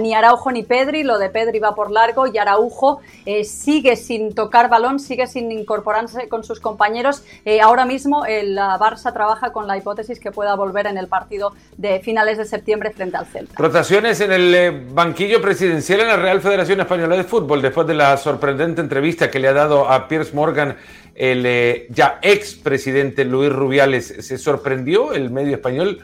ni 0.00 0.14
Araujo 0.14 0.50
ni 0.50 0.62
Pedri, 0.62 1.02
lo 1.02 1.18
de 1.18 1.28
Pedri 1.30 1.58
va 1.58 1.74
por 1.74 1.90
largo 1.90 2.26
y 2.26 2.38
Araujo 2.38 3.00
eh, 3.26 3.44
sigue 3.44 3.96
sin 3.96 4.34
tocar 4.34 4.68
balón, 4.68 4.98
sigue 4.98 5.26
sin 5.26 5.50
incorporarse 5.50 6.28
con 6.28 6.44
sus 6.44 6.60
compañeros. 6.60 7.24
Eh, 7.44 7.60
ahora 7.60 7.84
mismo 7.84 8.24
el 8.24 8.56
Barça 8.56 9.12
trabaja 9.12 9.52
con 9.52 9.66
la 9.66 9.76
hipótesis 9.76 10.18
que 10.20 10.30
pueda 10.30 10.54
volver 10.54 10.86
en 10.86 10.98
el 10.98 11.08
partido 11.08 11.52
de 11.76 12.00
finales 12.00 12.38
de 12.38 12.44
septiembre 12.44 12.90
frente 12.90 13.16
al 13.16 13.26
Celta. 13.26 13.54
Rotaciones 13.56 14.20
en 14.20 14.32
el 14.32 14.54
eh, 14.54 14.70
banquillo 14.90 15.40
presidencial 15.40 16.00
en 16.00 16.08
la 16.08 16.16
Real 16.16 16.40
Federación 16.40 16.80
Española 16.80 17.16
de 17.16 17.24
Fútbol 17.24 17.62
después 17.62 17.86
de 17.86 17.94
la 17.94 18.16
sorprendente 18.16 18.80
entrevista 18.80 19.30
que 19.30 19.38
le 19.38 19.48
ha 19.48 19.52
dado 19.52 19.88
a 19.88 20.08
Piers 20.08 20.34
Morgan 20.34 20.76
el 21.14 21.86
ya 21.90 22.18
ex 22.22 22.54
presidente 22.54 23.24
Luis 23.24 23.52
Rubiales. 23.52 24.14
¿Se 24.20 24.38
sorprendió 24.38 25.12
el 25.12 25.30
medio 25.30 25.54
español 25.54 26.00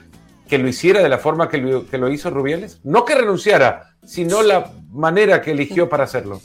que 0.49 0.59
lo 0.59 0.69
hiciera 0.69 1.01
de 1.01 1.09
la 1.09 1.19
forma 1.19 1.49
que 1.49 1.59
lo, 1.59 2.11
hizo 2.11 2.31
Rubiales? 2.31 2.81
No 2.83 3.05
que 3.05 3.15
renunciara, 3.15 3.95
sino 4.05 4.43
la 4.43 4.73
manera 4.91 5.43
que 5.43 5.53
eligió 5.53 5.89
para 5.89 6.05
hacerlo. 6.05 6.41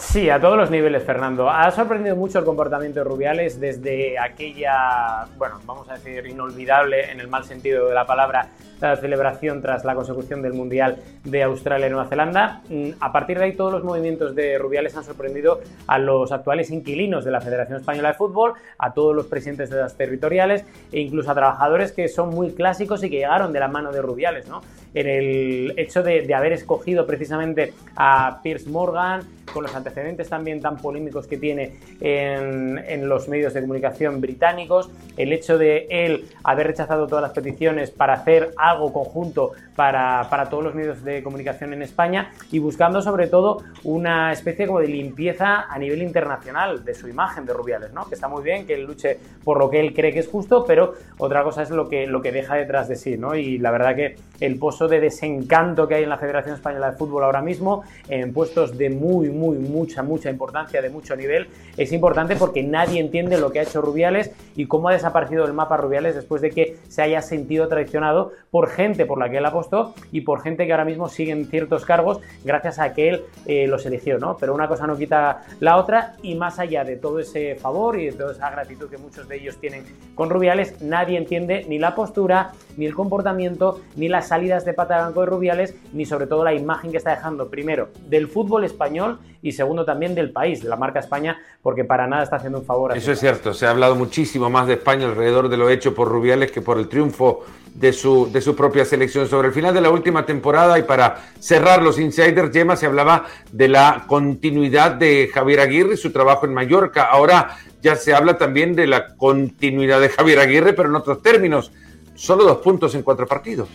Sí, 0.00 0.28
a 0.30 0.40
todos 0.40 0.56
los 0.56 0.70
niveles, 0.70 1.04
Fernando. 1.04 1.48
Ha 1.48 1.70
sorprendido 1.70 2.16
mucho 2.16 2.38
el 2.38 2.44
comportamiento 2.44 3.00
de 3.00 3.04
Rubiales 3.04 3.60
desde 3.60 4.18
aquella, 4.18 5.26
bueno, 5.36 5.60
vamos 5.66 5.88
a 5.88 5.94
decir, 5.94 6.26
inolvidable 6.26 7.12
en 7.12 7.20
el 7.20 7.28
mal 7.28 7.44
sentido 7.44 7.86
de 7.86 7.94
la 7.94 8.06
palabra, 8.06 8.48
la 8.80 8.96
celebración 8.96 9.60
tras 9.60 9.84
la 9.84 9.94
consecución 9.94 10.42
del 10.42 10.54
Mundial 10.54 10.96
de 11.24 11.42
Australia 11.42 11.86
y 11.86 11.90
Nueva 11.90 12.08
Zelanda. 12.08 12.62
Mm, 12.70 12.90
a 12.98 13.12
partir 13.12 13.38
de 13.38 13.44
ahí, 13.44 13.52
todos 13.52 13.72
los 13.72 13.84
movimientos 13.84 14.34
de 14.34 14.58
Rubiales 14.58 14.96
han 14.96 15.04
sorprendido 15.04 15.60
a 15.86 15.98
los 15.98 16.32
actuales 16.32 16.70
inquilinos 16.70 17.24
de 17.24 17.30
la 17.30 17.40
Federación 17.40 17.78
Española 17.78 18.08
de 18.08 18.14
Fútbol, 18.14 18.54
a 18.78 18.92
todos 18.92 19.14
los 19.14 19.26
presidentes 19.26 19.70
de 19.70 19.76
las 19.76 19.96
territoriales 19.96 20.64
e 20.90 21.00
incluso 21.00 21.30
a 21.30 21.34
trabajadores 21.34 21.92
que 21.92 22.08
son 22.08 22.30
muy 22.30 22.52
clásicos 22.52 23.04
y 23.04 23.10
que 23.10 23.16
llegaron 23.16 23.52
de 23.52 23.60
la 23.60 23.68
mano 23.68 23.92
de 23.92 24.00
Rubiales, 24.00 24.48
¿no? 24.48 24.62
En 24.94 25.06
el 25.06 25.74
hecho 25.76 26.02
de, 26.02 26.34
haber 26.34 26.52
escogido 26.52 27.06
precisamente 27.06 27.74
a 27.94 28.40
Piers 28.42 28.66
Morgan, 28.66 29.22
con 29.52 29.62
los 29.62 29.74
antecedentes 29.74 30.28
también 30.28 30.60
tan 30.60 30.76
polémicos 30.76 31.26
que 31.26 31.36
tiene 31.36 31.76
en, 32.00 32.78
en, 32.78 33.08
los 33.08 33.28
medios 33.28 33.54
de 33.54 33.60
comunicación 33.60 34.20
británicos, 34.20 34.90
el 35.16 35.32
hecho 35.32 35.58
de 35.58 35.86
él 35.90 36.26
haber 36.44 36.68
rechazado 36.68 37.06
todas 37.06 37.22
las 37.22 37.32
peticiones 37.32 37.90
para 37.90 38.14
hacer 38.14 38.52
algo 38.56 38.92
conjunto 38.92 39.52
para, 39.76 40.26
para, 40.28 40.48
todos 40.48 40.62
los 40.62 40.74
medios 40.74 41.02
de 41.04 41.22
comunicación 41.22 41.72
en 41.72 41.82
España 41.82 42.32
y 42.52 42.58
buscando 42.58 43.00
sobre 43.00 43.28
todo 43.28 43.62
una 43.84 44.32
especie 44.32 44.66
como 44.66 44.80
de 44.80 44.88
limpieza 44.88 45.62
a 45.70 45.78
nivel 45.78 46.02
internacional 46.02 46.84
de 46.84 46.94
su 46.94 47.08
imagen 47.08 47.46
de 47.46 47.54
Rubiales, 47.54 47.92
¿no? 47.92 48.06
que 48.08 48.14
está 48.14 48.28
muy 48.28 48.42
bien 48.42 48.66
que 48.66 48.74
él 48.74 48.84
luche 48.84 49.18
por 49.42 49.58
lo 49.58 49.70
que 49.70 49.80
él 49.80 49.94
cree 49.94 50.12
que 50.12 50.18
es 50.18 50.28
justo, 50.28 50.64
pero 50.66 50.94
otra 51.18 51.42
cosa 51.42 51.62
es 51.62 51.70
lo 51.70 51.88
que, 51.88 52.06
lo 52.06 52.20
que 52.20 52.32
deja 52.32 52.56
detrás 52.56 52.88
de 52.88 52.96
sí, 52.96 53.16
¿no? 53.16 53.34
y 53.34 53.58
la 53.58 53.70
verdad 53.70 53.96
que 53.96 54.16
el 54.40 54.58
pozo 54.58 54.86
de 54.88 55.00
desencanto 55.00 55.88
que 55.88 55.94
hay 55.94 56.02
en 56.02 56.10
la 56.10 56.18
Federación 56.18 56.54
Española 56.54 56.90
de 56.90 56.96
Fútbol 56.96 57.24
ahora 57.24 57.42
mismo, 57.42 57.82
en 58.08 58.32
puestos 58.32 58.76
de 58.76 58.90
muy, 58.90 59.30
muy, 59.30 59.39
mucha, 59.48 60.02
mucha 60.02 60.30
importancia, 60.30 60.82
de 60.82 60.90
mucho 60.90 61.16
nivel, 61.16 61.48
es 61.76 61.92
importante 61.92 62.36
porque 62.36 62.62
nadie 62.62 63.00
entiende 63.00 63.38
lo 63.38 63.50
que 63.50 63.60
ha 63.60 63.62
hecho 63.62 63.80
Rubiales 63.80 64.32
y 64.56 64.66
cómo 64.66 64.88
ha 64.88 64.92
desaparecido 64.92 65.44
el 65.44 65.52
mapa 65.52 65.76
Rubiales 65.76 66.14
después 66.14 66.42
de 66.42 66.50
que 66.50 66.76
se 66.88 67.02
haya 67.02 67.22
sentido 67.22 67.68
traicionado 67.68 68.32
por 68.50 68.68
gente 68.68 69.06
por 69.06 69.18
la 69.18 69.30
que 69.30 69.38
él 69.38 69.46
apostó 69.46 69.94
y 70.12 70.22
por 70.22 70.42
gente 70.42 70.66
que 70.66 70.72
ahora 70.72 70.84
mismo 70.84 71.08
sigue 71.08 71.32
en 71.32 71.46
ciertos 71.46 71.84
cargos 71.84 72.20
gracias 72.44 72.78
a 72.78 72.92
que 72.92 73.08
él 73.08 73.22
eh, 73.46 73.66
los 73.66 73.86
eligió, 73.86 74.18
¿no? 74.18 74.36
Pero 74.36 74.54
una 74.54 74.68
cosa 74.68 74.86
no 74.86 74.96
quita 74.96 75.42
la 75.60 75.76
otra 75.76 76.14
y 76.22 76.34
más 76.34 76.58
allá 76.58 76.84
de 76.84 76.96
todo 76.96 77.20
ese 77.20 77.54
favor 77.56 77.98
y 77.98 78.06
de 78.06 78.12
toda 78.12 78.32
esa 78.32 78.50
gratitud 78.50 78.88
que 78.88 78.98
muchos 78.98 79.28
de 79.28 79.36
ellos 79.36 79.56
tienen 79.58 79.84
con 80.14 80.30
Rubiales, 80.30 80.82
nadie 80.82 81.16
entiende 81.16 81.64
ni 81.68 81.78
la 81.78 81.94
postura, 81.94 82.52
ni 82.76 82.86
el 82.86 82.94
comportamiento, 82.94 83.80
ni 83.96 84.08
las 84.08 84.28
salidas 84.28 84.64
de 84.64 84.74
pata 84.74 84.96
de 84.96 85.02
banco 85.02 85.20
de 85.20 85.26
Rubiales, 85.26 85.74
ni 85.92 86.04
sobre 86.04 86.26
todo 86.26 86.44
la 86.44 86.54
imagen 86.54 86.90
que 86.90 86.96
está 86.96 87.10
dejando 87.10 87.48
primero 87.48 87.88
del 88.06 88.28
fútbol 88.28 88.64
español 88.64 89.19
y 89.42 89.52
segundo 89.52 89.84
también 89.84 90.14
del 90.14 90.32
país, 90.32 90.62
de 90.62 90.68
la 90.68 90.76
marca 90.76 91.00
España, 91.00 91.38
porque 91.62 91.84
para 91.84 92.06
nada 92.06 92.22
está 92.22 92.36
haciendo 92.36 92.58
un 92.58 92.64
favor. 92.64 92.92
A 92.92 92.96
Eso 92.96 93.12
es 93.12 93.20
cierto, 93.20 93.54
se 93.54 93.66
ha 93.66 93.70
hablado 93.70 93.96
muchísimo 93.96 94.50
más 94.50 94.66
de 94.66 94.74
España 94.74 95.06
alrededor 95.06 95.48
de 95.48 95.56
lo 95.56 95.70
hecho 95.70 95.94
por 95.94 96.08
Rubiales 96.08 96.50
que 96.52 96.60
por 96.60 96.78
el 96.78 96.88
triunfo 96.88 97.44
de 97.74 97.92
su, 97.92 98.30
de 98.30 98.40
su 98.40 98.54
propia 98.54 98.84
selección. 98.84 99.28
Sobre 99.28 99.48
el 99.48 99.54
final 99.54 99.74
de 99.74 99.80
la 99.80 99.90
última 99.90 100.26
temporada 100.26 100.78
y 100.78 100.82
para 100.82 101.16
cerrar 101.38 101.82
los 101.82 101.98
insiders, 101.98 102.52
Gemma, 102.52 102.76
se 102.76 102.86
hablaba 102.86 103.26
de 103.52 103.68
la 103.68 104.04
continuidad 104.06 104.92
de 104.92 105.30
Javier 105.32 105.60
Aguirre 105.60 105.94
y 105.94 105.96
su 105.96 106.12
trabajo 106.12 106.46
en 106.46 106.54
Mallorca. 106.54 107.04
Ahora 107.04 107.56
ya 107.82 107.96
se 107.96 108.14
habla 108.14 108.36
también 108.36 108.74
de 108.74 108.86
la 108.86 109.14
continuidad 109.16 110.00
de 110.00 110.10
Javier 110.10 110.40
Aguirre, 110.40 110.72
pero 110.72 110.88
en 110.88 110.96
otros 110.96 111.22
términos 111.22 111.72
solo 112.14 112.44
dos 112.44 112.58
puntos 112.58 112.94
en 112.94 113.02
cuatro 113.02 113.26
partidos. 113.26 113.68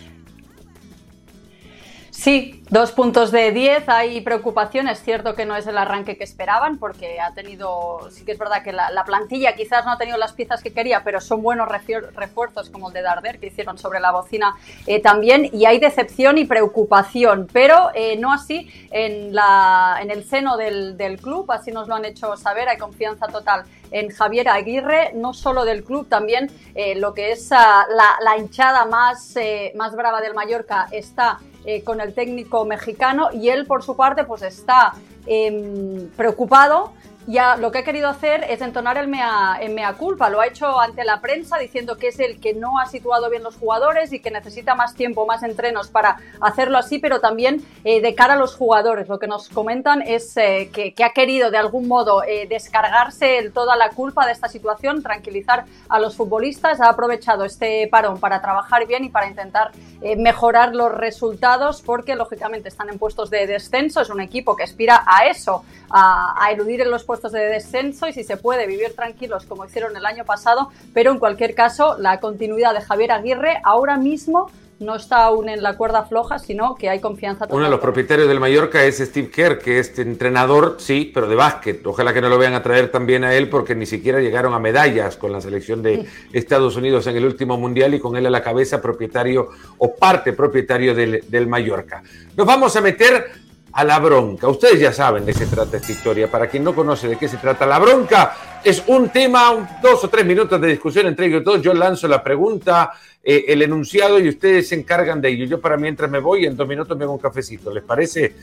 Sí, 2.25 2.63
dos 2.71 2.91
puntos 2.91 3.29
de 3.29 3.51
diez. 3.51 3.87
Hay 3.87 4.19
preocupación. 4.21 4.87
Es 4.87 4.99
cierto 5.03 5.35
que 5.35 5.45
no 5.45 5.55
es 5.55 5.67
el 5.67 5.77
arranque 5.77 6.17
que 6.17 6.23
esperaban, 6.23 6.79
porque 6.79 7.19
ha 7.19 7.35
tenido. 7.35 8.09
Sí 8.09 8.25
que 8.25 8.31
es 8.31 8.39
verdad 8.39 8.63
que 8.63 8.71
la, 8.71 9.03
plantilla 9.05 9.55
quizás 9.55 9.85
no 9.85 9.91
ha 9.91 9.99
tenido 9.99 10.17
las 10.17 10.33
piezas 10.33 10.63
que 10.63 10.73
quería, 10.73 11.03
pero 11.03 11.21
son 11.21 11.43
buenos 11.43 11.69
refuerzos 11.69 12.71
como 12.71 12.87
el 12.87 12.95
de 12.95 13.03
Darder 13.03 13.37
que 13.37 13.45
hicieron 13.45 13.77
sobre 13.77 13.99
la 13.99 14.11
bocina 14.11 14.55
eh, 14.87 14.99
también. 15.03 15.51
Y 15.53 15.65
hay 15.65 15.77
decepción 15.77 16.39
y 16.39 16.45
preocupación, 16.45 17.47
pero 17.53 17.91
eh, 17.93 18.17
no 18.17 18.33
así 18.33 18.71
en, 18.89 19.35
la, 19.35 19.99
en 20.01 20.09
el 20.09 20.23
seno 20.23 20.57
del, 20.57 21.19
club. 21.21 21.51
Así 21.51 21.71
nos 21.71 21.87
lo 21.87 21.93
han 21.93 22.05
hecho 22.05 22.35
saber. 22.37 22.69
Hay 22.69 22.79
confianza 22.79 23.27
total 23.27 23.65
en 23.91 24.09
Javier 24.09 24.49
Aguirre, 24.49 25.11
no 25.13 25.35
solo 25.35 25.63
del 25.63 25.83
club, 25.83 26.09
también 26.09 26.49
eh, 26.73 26.95
lo 26.95 27.13
que 27.13 27.33
es 27.33 27.51
ah, 27.51 27.85
la, 27.87 28.17
la, 28.23 28.35
hinchada 28.39 28.85
más, 28.85 29.35
más 29.75 29.95
brava 29.95 30.21
del 30.21 30.33
Mallorca 30.33 30.87
está 30.89 31.37
eh, 31.65 31.83
con 31.83 32.01
el 32.01 32.13
técnico 32.13 32.65
mexicano 32.65 33.29
y 33.33 33.49
él 33.49 33.65
por 33.65 33.83
su 33.83 33.95
parte 33.95 34.23
pues 34.23 34.41
está 34.41 34.93
em, 35.25 36.09
preocupado 36.15 36.93
ya 37.27 37.55
lo 37.55 37.71
que 37.71 37.79
ha 37.79 37.83
querido 37.83 38.07
hacer 38.07 38.45
es 38.49 38.61
entonar 38.61 38.97
el 38.97 39.07
mea, 39.07 39.59
mea 39.71 39.93
culpa. 39.93 40.29
Lo 40.29 40.41
ha 40.41 40.47
hecho 40.47 40.79
ante 40.79 41.03
la 41.03 41.21
prensa 41.21 41.57
diciendo 41.57 41.97
que 41.97 42.09
es 42.09 42.19
el 42.19 42.39
que 42.39 42.53
no 42.53 42.79
ha 42.79 42.85
situado 42.85 43.29
bien 43.31 43.41
los 43.41 43.55
jugadores 43.55 44.13
y 44.13 44.19
que 44.19 44.29
necesita 44.29 44.75
más 44.75 44.93
tiempo, 44.93 45.25
más 45.25 45.41
entrenos 45.41 45.87
para 45.87 46.17
hacerlo 46.39 46.77
así, 46.77 46.99
pero 46.99 47.21
también 47.21 47.65
eh, 47.83 47.99
de 47.99 48.13
cara 48.13 48.35
a 48.35 48.37
los 48.37 48.55
jugadores. 48.55 49.09
Lo 49.09 49.17
que 49.17 49.27
nos 49.27 49.49
comentan 49.49 50.03
es 50.03 50.37
eh, 50.37 50.69
que, 50.71 50.93
ha 51.03 51.13
querido 51.13 51.49
de 51.49 51.57
algún 51.57 51.87
modo 51.87 52.23
eh, 52.23 52.47
descargarse 52.47 53.49
toda 53.53 53.75
la 53.75 53.89
culpa 53.89 54.25
de 54.25 54.31
esta 54.31 54.47
situación, 54.47 55.01
tranquilizar 55.01 55.65
a 55.89 55.99
los 55.99 56.15
futbolistas. 56.15 56.79
Ha 56.79 56.89
aprovechado 56.89 57.43
este 57.43 57.87
parón 57.87 58.19
para 58.19 58.41
trabajar 58.41 58.85
bien 58.85 59.03
y 59.03 59.09
para 59.09 59.27
intentar 59.27 59.71
mejorar 60.17 60.75
los 60.75 60.91
resultados 60.91 61.81
porque 61.81 62.15
lógicamente 62.15 62.69
están 62.69 62.89
en 62.89 62.99
puestos 62.99 63.31
de 63.31 63.47
descenso. 63.47 64.01
Es 64.01 64.09
un 64.09 64.21
equipo 64.21 64.55
que 64.55 64.63
aspira 64.63 65.03
a 65.07 65.25
eso, 65.25 65.63
a, 65.89 66.35
a 66.43 66.51
eludir 66.51 66.81
en 66.81 66.91
los 66.91 67.03
puestos 67.03 67.14
de 67.21 67.47
descenso 67.47 68.07
y 68.07 68.13
si 68.13 68.23
se 68.23 68.37
puede 68.37 68.67
vivir 68.67 68.93
tranquilos 68.95 69.45
como 69.45 69.65
hicieron 69.65 69.95
el 69.95 70.05
año 70.05 70.25
pasado, 70.25 70.69
pero 70.93 71.11
en 71.11 71.19
cualquier 71.19 71.55
caso 71.55 71.97
la 71.97 72.19
continuidad 72.19 72.73
de 72.73 72.81
Javier 72.81 73.11
Aguirre 73.11 73.61
ahora 73.63 73.97
mismo 73.97 74.49
no 74.79 74.95
está 74.95 75.23
aún 75.23 75.47
en 75.47 75.63
la 75.63 75.77
cuerda 75.77 76.03
floja, 76.03 76.39
sino 76.39 76.75
que 76.75 76.89
hay 76.89 76.99
confianza. 76.99 77.47
Uno 77.49 77.63
de 77.63 77.69
los 77.69 77.79
propietarios 77.79 78.27
del 78.27 78.39
Mallorca 78.39 78.83
es 78.83 78.97
Steve 78.97 79.29
Kerr, 79.29 79.59
que 79.59 79.79
es 79.79 79.97
entrenador, 79.99 80.75
sí, 80.79 81.11
pero 81.13 81.27
de 81.27 81.35
básquet. 81.35 81.85
Ojalá 81.85 82.13
que 82.13 82.21
no 82.21 82.29
lo 82.29 82.37
vean 82.37 82.53
a 82.53 82.61
traer 82.61 82.91
también 82.91 83.23
a 83.23 83.33
él, 83.33 83.49
porque 83.49 83.73
ni 83.75 83.85
siquiera 83.85 84.19
llegaron 84.19 84.53
a 84.53 84.59
medallas 84.59 85.15
con 85.15 85.31
la 85.31 85.39
selección 85.39 85.81
de 85.81 86.05
Estados 86.33 86.75
Unidos 86.75 87.07
en 87.07 87.15
el 87.15 87.25
último 87.25 87.57
mundial 87.57 87.93
y 87.93 87.99
con 87.99 88.17
él 88.17 88.25
a 88.25 88.29
la 88.29 88.43
cabeza 88.43 88.81
propietario 88.81 89.49
o 89.77 89.95
parte 89.95 90.33
propietario 90.33 90.93
del, 90.93 91.23
del 91.27 91.47
Mallorca. 91.47 92.03
Nos 92.35 92.45
vamos 92.45 92.75
a 92.75 92.81
meter 92.81 93.44
a 93.75 93.83
la 93.83 93.99
bronca. 93.99 94.47
Ustedes 94.47 94.79
ya 94.79 94.93
saben 94.93 95.25
de 95.25 95.33
qué 95.33 95.39
se 95.39 95.47
trata 95.47 95.75
esta 95.75 95.91
historia. 95.91 96.31
Para 96.31 96.47
quien 96.47 96.63
no 96.63 96.73
conoce 96.73 97.09
de 97.09 97.17
qué 97.17 97.27
se 97.27 97.35
trata 97.35 97.65
la 97.65 97.77
bronca, 97.77 98.33
es 98.63 98.81
un 98.87 99.09
tema, 99.09 99.77
dos 99.81 100.01
o 100.01 100.07
tres 100.07 100.25
minutos 100.25 100.61
de 100.61 100.69
discusión 100.69 101.07
entre 101.07 101.25
ellos 101.25 101.43
todos. 101.43 101.61
Yo 101.61 101.73
lanzo 101.73 102.07
la 102.07 102.23
pregunta, 102.23 102.93
eh, 103.21 103.43
el 103.49 103.61
enunciado 103.61 104.17
y 104.17 104.29
ustedes 104.29 104.69
se 104.69 104.75
encargan 104.75 105.19
de 105.19 105.27
ello. 105.27 105.45
Yo 105.45 105.59
para 105.59 105.75
mientras 105.75 106.09
me 106.09 106.19
voy, 106.19 106.45
en 106.45 106.55
dos 106.55 106.65
minutos 106.65 106.97
me 106.97 107.03
hago 107.03 107.13
un 107.13 107.19
cafecito. 107.19 107.69
¿Les 107.73 107.83
parece? 107.83 108.35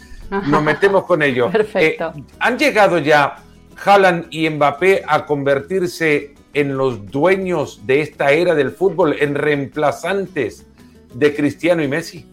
Nos 0.49 0.63
metemos 0.65 1.05
con 1.05 1.23
ello. 1.23 1.51
Perfecto. 1.51 2.13
Eh, 2.15 2.25
¿Han 2.39 2.59
llegado 2.59 2.99
ya 2.99 3.37
Haaland 3.83 4.27
y 4.29 4.51
Mbappé 4.51 5.03
a 5.09 5.25
convertirse 5.25 6.35
en 6.53 6.77
los 6.77 7.07
dueños 7.11 7.87
de 7.87 8.03
esta 8.03 8.33
era 8.33 8.55
del 8.55 8.71
fútbol, 8.71 9.17
en 9.19 9.35
reemplazantes 9.35 10.67
de 11.15 11.35
Cristiano 11.35 11.83
y 11.83 11.89
Messi? 11.89 12.32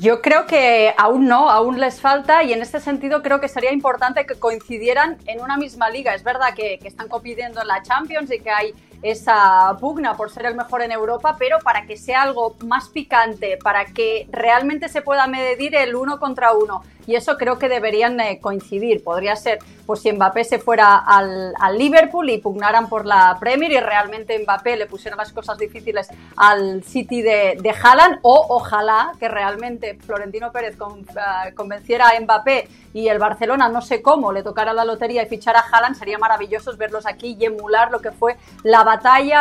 Yo 0.00 0.20
creo 0.20 0.46
que 0.46 0.92
aún 0.98 1.28
no, 1.28 1.50
aún 1.50 1.78
les 1.78 2.00
falta 2.00 2.42
y 2.42 2.52
en 2.52 2.62
este 2.62 2.80
sentido 2.80 3.22
creo 3.22 3.40
que 3.40 3.48
sería 3.48 3.72
importante 3.72 4.26
que 4.26 4.34
coincidieran 4.34 5.18
en 5.26 5.40
una 5.40 5.56
misma 5.56 5.88
liga. 5.88 6.14
Es 6.14 6.24
verdad 6.24 6.52
que, 6.54 6.80
están 6.84 7.08
compitiendo 7.08 7.60
en 7.60 7.68
la 7.68 7.80
Champions 7.82 8.30
y 8.32 8.40
que 8.40 8.50
hay 8.50 8.74
esa 9.04 9.76
pugna 9.78 10.16
por 10.16 10.30
ser 10.30 10.46
el 10.46 10.54
mejor 10.54 10.80
en 10.80 10.90
Europa, 10.90 11.36
pero 11.38 11.58
para 11.58 11.84
que 11.84 11.98
sea 11.98 12.22
algo 12.22 12.56
más 12.64 12.88
picante, 12.88 13.58
para 13.62 13.84
que 13.84 14.26
realmente 14.32 14.88
se 14.88 15.02
pueda 15.02 15.26
medir 15.26 15.74
el 15.76 15.94
uno 15.94 16.18
contra 16.18 16.52
uno. 16.52 16.82
Y 17.06 17.16
eso 17.16 17.36
creo 17.36 17.58
que 17.58 17.68
deberían 17.68 18.18
eh, 18.20 18.38
coincidir. 18.40 19.04
Podría 19.04 19.36
ser, 19.36 19.58
pues 19.84 20.00
si 20.00 20.10
Mbappé 20.10 20.44
se 20.44 20.58
fuera 20.58 20.96
al, 20.96 21.52
Liverpool 21.76 22.30
y 22.30 22.38
pugnaran 22.38 22.88
por 22.88 23.04
la 23.04 23.36
Premier 23.38 23.72
y 23.72 23.80
realmente 23.80 24.38
Mbappé 24.38 24.76
le 24.76 24.86
pusiera 24.86 25.16
las 25.16 25.32
cosas 25.32 25.58
difíciles 25.58 26.08
al 26.36 26.82
City 26.82 27.20
de, 27.20 27.58
de 27.60 27.70
Haaland, 27.70 28.20
o 28.22 28.46
ojalá 28.48 29.12
que 29.18 29.28
realmente 29.28 29.98
Florentino 30.06 30.50
Pérez 30.50 30.76
eh, 30.76 31.54
convenciera 31.54 32.08
a 32.08 32.20
Mbappé 32.20 32.68
y 32.94 33.08
el 33.08 33.18
Barcelona, 33.18 33.68
no 33.68 33.82
sé 33.82 34.00
cómo, 34.00 34.32
le 34.32 34.42
tocara 34.42 34.72
la 34.72 34.84
lotería 34.84 35.24
y 35.24 35.26
fichara 35.26 35.60
a 35.60 35.68
Haaland, 35.68 35.96
sería 35.96 36.16
maravilloso 36.16 36.74
verlos 36.76 37.06
aquí 37.06 37.36
y 37.38 37.44
emular 37.44 37.90
lo 37.90 38.00
que 38.00 38.12
fue 38.12 38.36
la 38.62 38.84
batalla, 38.84 38.93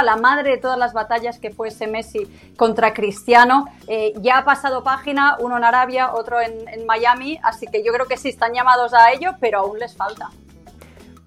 la 0.03 0.15
madre 0.15 0.51
de 0.51 0.57
todas 0.57 0.77
las 0.77 0.93
batallas 0.93 1.39
que 1.39 1.51
fue 1.51 1.69
ese 1.69 1.87
Messi 1.87 2.27
contra 2.57 2.93
Cristiano. 2.93 3.65
Eh, 3.87 4.13
ya 4.17 4.39
ha 4.39 4.45
pasado 4.45 4.83
página, 4.83 5.37
uno 5.39 5.57
en 5.57 5.63
Arabia, 5.63 6.13
otro 6.13 6.39
en, 6.41 6.67
en 6.67 6.85
Miami, 6.85 7.39
así 7.43 7.67
que 7.67 7.83
yo 7.83 7.93
creo 7.93 8.07
que 8.07 8.17
sí 8.17 8.29
están 8.29 8.53
llamados 8.53 8.93
a 8.93 9.11
ello, 9.11 9.31
pero 9.39 9.59
aún 9.59 9.79
les 9.79 9.95
falta. 9.95 10.29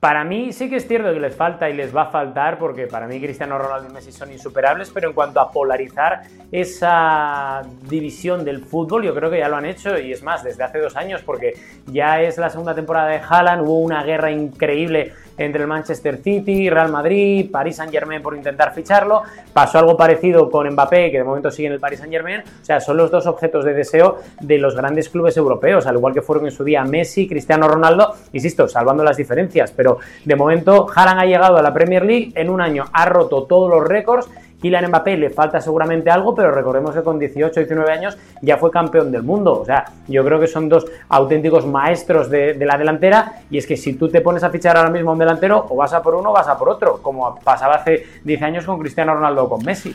Para 0.00 0.24
mí 0.24 0.52
sí 0.52 0.68
que 0.68 0.76
es 0.76 0.86
cierto 0.86 1.12
que 1.12 1.18
les 1.18 1.34
falta 1.34 1.70
y 1.70 1.74
les 1.74 1.94
va 1.94 2.02
a 2.02 2.10
faltar 2.10 2.58
porque 2.58 2.86
para 2.86 3.06
mí 3.08 3.18
Cristiano 3.18 3.58
Ronaldo 3.58 3.88
y 3.88 3.92
Messi 3.92 4.12
son 4.12 4.30
insuperables, 4.30 4.90
pero 4.90 5.08
en 5.08 5.14
cuanto 5.14 5.40
a 5.40 5.50
polarizar 5.50 6.22
esa 6.52 7.62
división 7.88 8.44
del 8.44 8.62
fútbol, 8.62 9.04
yo 9.04 9.14
creo 9.14 9.30
que 9.30 9.38
ya 9.38 9.48
lo 9.48 9.56
han 9.56 9.64
hecho 9.64 9.98
y 9.98 10.12
es 10.12 10.22
más, 10.22 10.44
desde 10.44 10.62
hace 10.62 10.78
dos 10.78 10.96
años, 10.96 11.22
porque 11.22 11.54
ya 11.86 12.20
es 12.20 12.36
la 12.36 12.50
segunda 12.50 12.74
temporada 12.74 13.08
de 13.08 13.20
Haaland, 13.26 13.62
hubo 13.62 13.80
una 13.80 14.04
guerra 14.04 14.30
increíble 14.30 15.14
entre 15.38 15.62
el 15.62 15.68
Manchester 15.68 16.18
City, 16.18 16.70
Real 16.70 16.90
Madrid, 16.90 17.50
Paris 17.50 17.76
Saint 17.76 17.92
Germain 17.92 18.22
por 18.22 18.36
intentar 18.36 18.72
ficharlo. 18.74 19.22
Pasó 19.52 19.78
algo 19.78 19.96
parecido 19.96 20.50
con 20.50 20.68
Mbappé, 20.70 21.10
que 21.10 21.18
de 21.18 21.24
momento 21.24 21.50
sigue 21.50 21.68
en 21.68 21.74
el 21.74 21.80
Paris 21.80 21.98
Saint 22.00 22.12
Germain. 22.12 22.40
O 22.40 22.64
sea, 22.64 22.80
son 22.80 22.96
los 22.96 23.10
dos 23.10 23.26
objetos 23.26 23.64
de 23.64 23.74
deseo 23.74 24.18
de 24.40 24.58
los 24.58 24.74
grandes 24.74 25.08
clubes 25.08 25.36
europeos, 25.36 25.86
al 25.86 25.96
igual 25.96 26.14
que 26.14 26.22
fueron 26.22 26.46
en 26.46 26.52
su 26.52 26.64
día 26.64 26.84
Messi, 26.84 27.28
Cristiano 27.28 27.68
Ronaldo, 27.68 28.14
insisto, 28.32 28.68
salvando 28.68 29.04
las 29.04 29.16
diferencias. 29.16 29.72
Pero 29.72 29.98
de 30.24 30.36
momento, 30.36 30.86
Haaland 30.94 31.20
ha 31.20 31.24
llegado 31.24 31.56
a 31.56 31.62
la 31.62 31.72
Premier 31.72 32.04
League 32.04 32.32
en 32.34 32.50
un 32.50 32.60
año, 32.60 32.84
ha 32.92 33.06
roto 33.06 33.44
todos 33.44 33.70
los 33.70 33.86
récords 33.86 34.28
Kylian 34.66 34.88
Mbappé 34.88 35.16
le 35.16 35.30
falta 35.30 35.60
seguramente 35.60 36.10
algo, 36.10 36.34
pero 36.34 36.50
recordemos 36.50 36.92
que 36.92 37.02
con 37.02 37.18
18, 37.18 37.60
19 37.60 37.92
años 37.92 38.18
ya 38.42 38.56
fue 38.56 38.70
campeón 38.70 39.12
del 39.12 39.22
mundo. 39.22 39.60
O 39.60 39.64
sea, 39.64 39.84
yo 40.08 40.24
creo 40.24 40.40
que 40.40 40.48
son 40.48 40.68
dos 40.68 40.86
auténticos 41.08 41.64
maestros 41.66 42.28
de, 42.28 42.54
la 42.56 42.76
delantera. 42.76 43.40
Y 43.48 43.58
es 43.58 43.66
que 43.66 43.76
si 43.76 43.94
tú 43.94 44.08
te 44.08 44.20
pones 44.20 44.42
a 44.42 44.50
fichar 44.50 44.76
ahora 44.76 44.90
mismo 44.90 45.12
un 45.12 45.18
delantero, 45.18 45.66
o 45.70 45.76
vas 45.76 45.92
a 45.92 46.02
por 46.02 46.16
uno 46.16 46.30
o 46.30 46.32
vas 46.32 46.48
a 46.48 46.58
por 46.58 46.68
otro, 46.68 47.00
como 47.00 47.36
pasaba 47.36 47.76
hace 47.76 48.06
10 48.24 48.42
años 48.42 48.64
con 48.64 48.80
Cristiano 48.80 49.14
Ronaldo 49.14 49.44
o 49.44 49.48
con 49.48 49.64
Messi. 49.64 49.94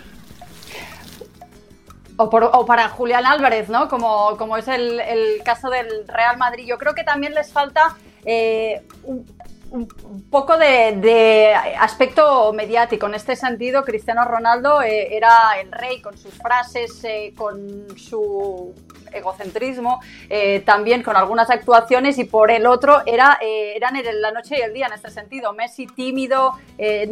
O, 2.15 2.65
para 2.65 2.88
Julián 2.89 3.25
Álvarez, 3.25 3.67
¿no? 3.67 3.89
Como, 3.89 4.38
como 4.38 4.55
es 4.55 4.67
el, 4.67 5.01
caso 5.43 5.69
del 5.69 6.07
Real 6.07 6.38
Madrid. 6.38 6.65
Yo 6.65 6.77
creo 6.77 6.93
que 6.93 7.03
también 7.03 7.34
les 7.34 7.51
falta 7.51 7.95
eh, 8.23 8.84
un, 9.03 9.25
un 9.71 10.27
poco 10.29 10.57
de, 10.57 11.53
aspecto 11.79 12.51
mediático. 12.53 13.07
En 13.07 13.15
este 13.15 13.36
sentido, 13.36 13.84
Cristiano 13.84 14.25
Ronaldo 14.25 14.81
eh, 14.81 15.15
era 15.15 15.60
el 15.62 15.71
rey 15.71 16.01
con 16.01 16.17
sus 16.17 16.34
frases, 16.34 17.03
eh, 17.03 17.34
con 17.36 17.88
su 17.97 18.73
egocentrismo, 19.12 20.02
eh, 20.30 20.62
también 20.62 21.04
con 21.04 21.15
algunas 21.15 21.50
actuaciones 21.50 22.17
y 22.17 22.26
por 22.26 22.52
el 22.52 22.65
otro 22.65 23.02
era, 23.06 23.38
eran 23.41 23.95
la 24.21 24.32
noche 24.32 24.58
y 24.58 24.62
el 24.62 24.74
día 24.74 24.88
en 24.88 24.93
este 24.93 25.10
sentido. 25.10 25.54
Messi 25.54 25.88
tímido, 25.88 26.54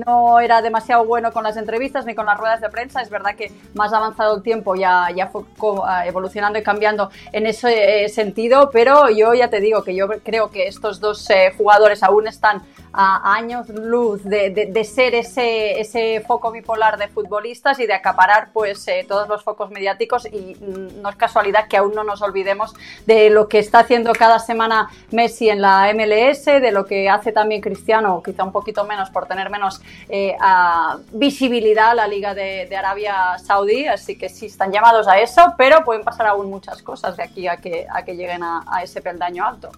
no 0.05 0.39
era 0.39 0.61
demasiado 0.61 1.05
bueno 1.05 1.31
con 1.31 1.43
las 1.43 1.57
entrevistas 1.57 2.05
ni 2.05 2.15
con 2.15 2.25
las 2.25 2.37
ruedas 2.37 2.61
de 2.61 2.69
prensa. 2.69 3.01
Es 3.01 3.09
verdad 3.09 3.35
que 3.35 3.51
más 3.73 3.93
avanzado 3.93 4.35
el 4.37 4.43
tiempo 4.43 4.75
ya, 4.75 5.07
ya 5.15 5.27
fue 5.27 5.43
evolucionando 6.05 6.59
y 6.59 6.63
cambiando 6.63 7.09
en 7.31 7.47
ese 7.47 8.07
sentido, 8.09 8.69
pero 8.71 9.09
yo 9.09 9.33
ya 9.33 9.49
te 9.49 9.59
digo 9.59 9.83
que 9.83 9.95
yo 9.95 10.07
creo 10.23 10.49
que 10.49 10.67
estos 10.67 10.99
dos 10.99 11.27
jugadores 11.57 12.03
aún 12.03 12.27
están 12.27 12.63
a 12.91 13.35
años 13.35 13.69
luz 13.69 14.23
de, 14.23 14.83
ser 14.83 15.15
ese, 15.15 15.79
ese, 15.79 16.21
foco 16.25 16.51
bipolar 16.51 16.97
de 16.97 17.07
futbolistas 17.07 17.79
y 17.79 17.85
de 17.85 17.93
acaparar 17.93 18.49
pues 18.51 18.87
eh, 18.87 19.05
todos 19.07 19.27
los 19.27 19.43
focos 19.43 19.69
mediáticos 19.69 20.27
y 20.31 20.55
mm, 20.55 21.01
no 21.01 21.09
es 21.09 21.15
casualidad 21.15 21.67
que 21.67 21.77
aún 21.77 21.88
no 21.93 22.03
nos 22.03 22.21
olvidemos 22.21 22.73
de 23.05 23.29
lo 23.29 23.47
que 23.47 23.59
está 23.59 23.79
haciendo 23.79 24.13
cada 24.13 24.39
semana 24.39 24.89
Messi 25.11 25.49
en 25.49 25.61
la 25.61 25.91
MLS, 25.93 26.45
de 26.45 26.71
lo 26.71 26.85
que 26.85 27.09
hace 27.09 27.31
también 27.31 27.61
Cristiano, 27.61 28.21
quizá 28.23 28.43
un 28.43 28.51
poquito 28.51 28.83
menos 28.85 29.09
por 29.09 29.25
tener 29.25 29.49
menos 29.49 29.81
eh, 30.09 30.35
visibilidad 31.11 31.95
la 31.95 32.07
Liga 32.07 32.33
de, 32.33 32.69
Arabia 32.75 33.37
Saudí, 33.43 33.87
así 33.87 34.17
que 34.17 34.29
sí 34.29 34.45
están 34.45 34.71
llamados 34.71 35.07
a 35.07 35.19
eso, 35.19 35.53
pero 35.57 35.83
pueden 35.83 36.03
pasar 36.03 36.27
aún 36.27 36.49
muchas 36.49 36.81
cosas 36.81 37.17
de 37.17 37.23
aquí 37.23 37.47
a 37.47 37.57
que, 37.57 37.85
a 37.91 38.03
que 38.03 38.15
lleguen 38.15 38.41
a 38.43 38.81
ese 38.83 39.01
peldaño 39.01 39.45
alto. 39.45 39.69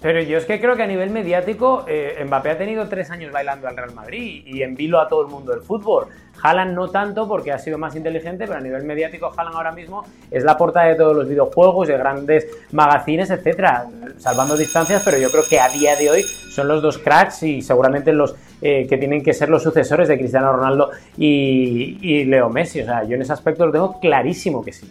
Pero 0.00 0.22
yo 0.22 0.38
es 0.38 0.44
que 0.44 0.60
creo 0.60 0.76
que 0.76 0.84
a 0.84 0.86
nivel 0.86 1.10
mediático, 1.10 1.84
eh, 1.88 2.22
Mbappé 2.24 2.50
ha 2.50 2.58
tenido 2.58 2.88
tres 2.88 3.10
años 3.10 3.32
bailando 3.32 3.66
al 3.66 3.76
Real 3.76 3.92
Madrid 3.94 4.44
y 4.46 4.62
en 4.62 4.76
vilo 4.76 5.00
a 5.00 5.08
todo 5.08 5.22
el 5.22 5.28
mundo 5.28 5.52
del 5.52 5.62
fútbol. 5.62 6.06
Haaland 6.40 6.72
no 6.72 6.88
tanto 6.88 7.26
porque 7.26 7.50
ha 7.50 7.58
sido 7.58 7.78
más 7.78 7.96
inteligente, 7.96 8.46
pero 8.46 8.58
a 8.58 8.60
nivel 8.60 8.84
mediático 8.84 9.32
Haaland 9.36 9.56
ahora 9.56 9.72
mismo 9.72 10.04
es 10.30 10.44
la 10.44 10.56
portada 10.56 10.86
de 10.86 10.94
todos 10.94 11.16
los 11.16 11.28
videojuegos, 11.28 11.88
de 11.88 11.98
grandes 11.98 12.46
magazines, 12.70 13.28
etcétera, 13.30 13.86
salvando 14.18 14.56
distancias, 14.56 15.02
pero 15.04 15.18
yo 15.18 15.32
creo 15.32 15.42
que 15.48 15.58
a 15.58 15.68
día 15.68 15.96
de 15.96 16.10
hoy 16.10 16.22
son 16.22 16.68
los 16.68 16.80
dos 16.80 16.98
cracks 16.98 17.42
y 17.42 17.60
seguramente 17.60 18.12
los 18.12 18.36
eh, 18.62 18.86
que 18.88 18.98
tienen 18.98 19.22
que 19.22 19.32
ser 19.32 19.48
los 19.48 19.64
sucesores 19.64 20.06
de 20.06 20.16
Cristiano 20.16 20.52
Ronaldo 20.52 20.90
y, 21.16 21.98
y 22.00 22.24
Leo 22.24 22.48
Messi. 22.48 22.82
O 22.82 22.84
sea, 22.84 23.02
yo 23.02 23.16
en 23.16 23.22
ese 23.22 23.32
aspecto 23.32 23.66
lo 23.66 23.72
tengo 23.72 23.98
clarísimo 23.98 24.64
que 24.64 24.72
sí. 24.72 24.88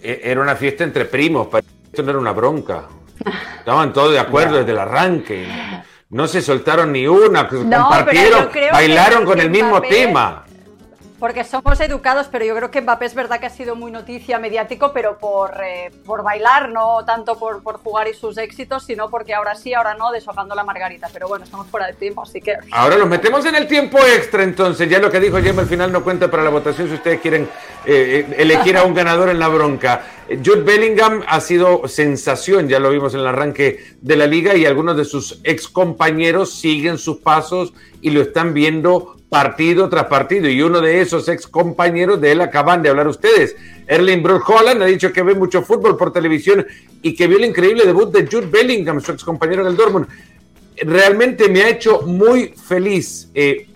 E-, 0.00 0.20
era 0.22 0.40
una 0.40 0.54
fiesta 0.54 0.84
entre 0.84 1.06
primos, 1.06 1.48
esto 1.86 2.02
no 2.04 2.10
era 2.10 2.18
una 2.20 2.32
bronca. 2.32 2.84
Estaban 3.64 3.94
todos 3.94 4.12
de 4.12 4.18
acuerdo 4.18 4.58
desde 4.58 4.72
el 4.72 4.78
arranque. 4.78 5.48
No 6.10 6.28
se 6.28 6.42
soltaron 6.42 6.92
ni 6.92 7.06
una, 7.06 7.48
compartieron, 7.48 8.50
bailaron 8.70 9.24
con 9.24 9.40
el 9.40 9.48
mismo 9.48 9.80
tema 9.80 10.43
porque 11.18 11.44
somos 11.44 11.80
educados, 11.80 12.28
pero 12.30 12.44
yo 12.44 12.56
creo 12.56 12.70
que 12.70 12.80
Mbappé 12.80 13.06
es 13.06 13.14
verdad 13.14 13.38
que 13.38 13.46
ha 13.46 13.50
sido 13.50 13.76
muy 13.76 13.90
noticia 13.90 14.38
mediático, 14.38 14.92
pero 14.92 15.16
por, 15.18 15.52
eh, 15.64 15.90
por 16.04 16.22
bailar, 16.22 16.70
no 16.70 17.04
tanto 17.04 17.38
por, 17.38 17.62
por, 17.62 17.78
jugar 17.78 18.08
y 18.08 18.14
sus 18.14 18.36
éxitos, 18.36 18.84
sino 18.84 19.08
porque 19.08 19.32
ahora 19.32 19.54
sí, 19.54 19.74
ahora 19.74 19.94
no, 19.94 20.10
deshojando 20.10 20.54
la 20.54 20.64
margarita. 20.64 21.08
Pero 21.12 21.28
bueno, 21.28 21.44
estamos 21.44 21.66
fuera 21.68 21.86
de 21.86 21.92
tiempo, 21.94 22.22
así 22.22 22.40
que... 22.40 22.56
Ahora 22.72 22.96
los 22.96 23.08
metemos 23.08 23.44
en 23.46 23.54
el 23.54 23.68
tiempo 23.68 23.98
extra, 23.98 24.42
entonces. 24.42 24.88
Ya 24.88 24.98
lo 24.98 25.10
que 25.10 25.20
dijo 25.20 25.40
Gemma 25.40 25.62
al 25.62 25.68
final 25.68 25.92
no 25.92 26.02
cuenta 26.02 26.30
para 26.30 26.42
la 26.42 26.50
votación 26.50 26.88
si 26.88 26.94
ustedes 26.94 27.20
quieren 27.20 27.48
eh, 27.86 28.26
eh, 28.28 28.34
elegir 28.38 28.76
a 28.76 28.84
un 28.84 28.94
ganador 28.94 29.28
en 29.28 29.38
la 29.38 29.48
bronca. 29.48 30.02
Jude 30.28 30.62
Bellingham 30.62 31.22
ha 31.28 31.40
sido 31.40 31.86
sensación, 31.86 32.68
ya 32.68 32.78
lo 32.78 32.90
vimos 32.90 33.14
en 33.14 33.20
el 33.20 33.26
arranque 33.26 33.78
de 34.00 34.16
la 34.16 34.26
liga, 34.26 34.56
y 34.56 34.66
algunos 34.66 34.96
de 34.96 35.04
sus 35.04 35.40
ex 35.44 35.68
compañeros 35.68 36.54
siguen 36.54 36.98
sus 36.98 37.18
pasos 37.18 37.72
y 38.00 38.10
lo 38.10 38.22
están 38.22 38.54
viendo 38.54 39.13
partido 39.28 39.88
tras 39.88 40.06
partido. 40.06 40.48
Y 40.48 40.62
uno 40.62 40.80
de 40.80 41.00
esos 41.00 41.28
ex 41.28 41.46
compañeros 41.46 42.20
de 42.20 42.32
él 42.32 42.40
acaban 42.40 42.82
de 42.82 42.90
hablar 42.90 43.08
ustedes. 43.08 43.56
Erling 43.86 44.22
Brook 44.22 44.48
Holland 44.48 44.82
ha 44.82 44.86
dicho 44.86 45.12
que 45.12 45.22
ve 45.22 45.34
mucho 45.34 45.62
fútbol 45.62 45.96
por 45.96 46.12
televisión 46.12 46.66
y 47.02 47.14
que 47.14 47.26
vio 47.26 47.38
el 47.38 47.44
increíble 47.44 47.84
debut 47.84 48.12
de 48.12 48.26
Jude 48.26 48.46
Bellingham, 48.46 49.00
su 49.00 49.12
ex 49.12 49.24
compañero 49.24 49.64
del 49.64 49.76
Dortmund. 49.76 50.06
Realmente 50.76 51.48
me 51.48 51.62
ha 51.62 51.68
hecho 51.68 52.02
muy 52.02 52.48
feliz. 52.48 53.30
Eh, 53.34 53.66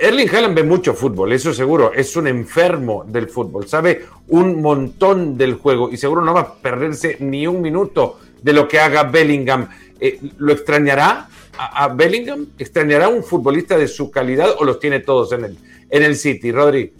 Erling 0.00 0.28
Haaland 0.28 0.54
ve 0.54 0.62
mucho 0.62 0.94
fútbol, 0.94 1.32
eso 1.32 1.52
seguro, 1.52 1.92
es 1.92 2.14
un 2.14 2.28
enfermo 2.28 3.04
del 3.04 3.28
fútbol, 3.28 3.66
sabe 3.66 4.06
un 4.28 4.62
montón 4.62 5.36
del 5.36 5.54
juego 5.54 5.90
y 5.90 5.96
seguro 5.96 6.24
no 6.24 6.32
va 6.32 6.40
a 6.40 6.54
perderse 6.54 7.16
ni 7.18 7.48
un 7.48 7.60
minuto 7.60 8.20
de 8.40 8.52
lo 8.52 8.68
que 8.68 8.78
haga 8.78 9.02
Bellingham. 9.02 9.68
Eh, 10.00 10.18
¿Lo 10.38 10.52
extrañará? 10.52 11.28
a, 11.58 11.88
Bellingham? 11.88 12.46
¿Extrañará 12.58 13.08
un 13.08 13.22
futbolista 13.22 13.76
de 13.76 13.88
su 13.88 14.10
calidad 14.10 14.50
o 14.58 14.64
los 14.64 14.78
tiene 14.78 15.00
todos 15.00 15.32
en 15.32 15.44
el, 15.44 15.58
en 15.90 16.02
el 16.02 16.16
City, 16.16 16.52
Rodri? 16.52 16.94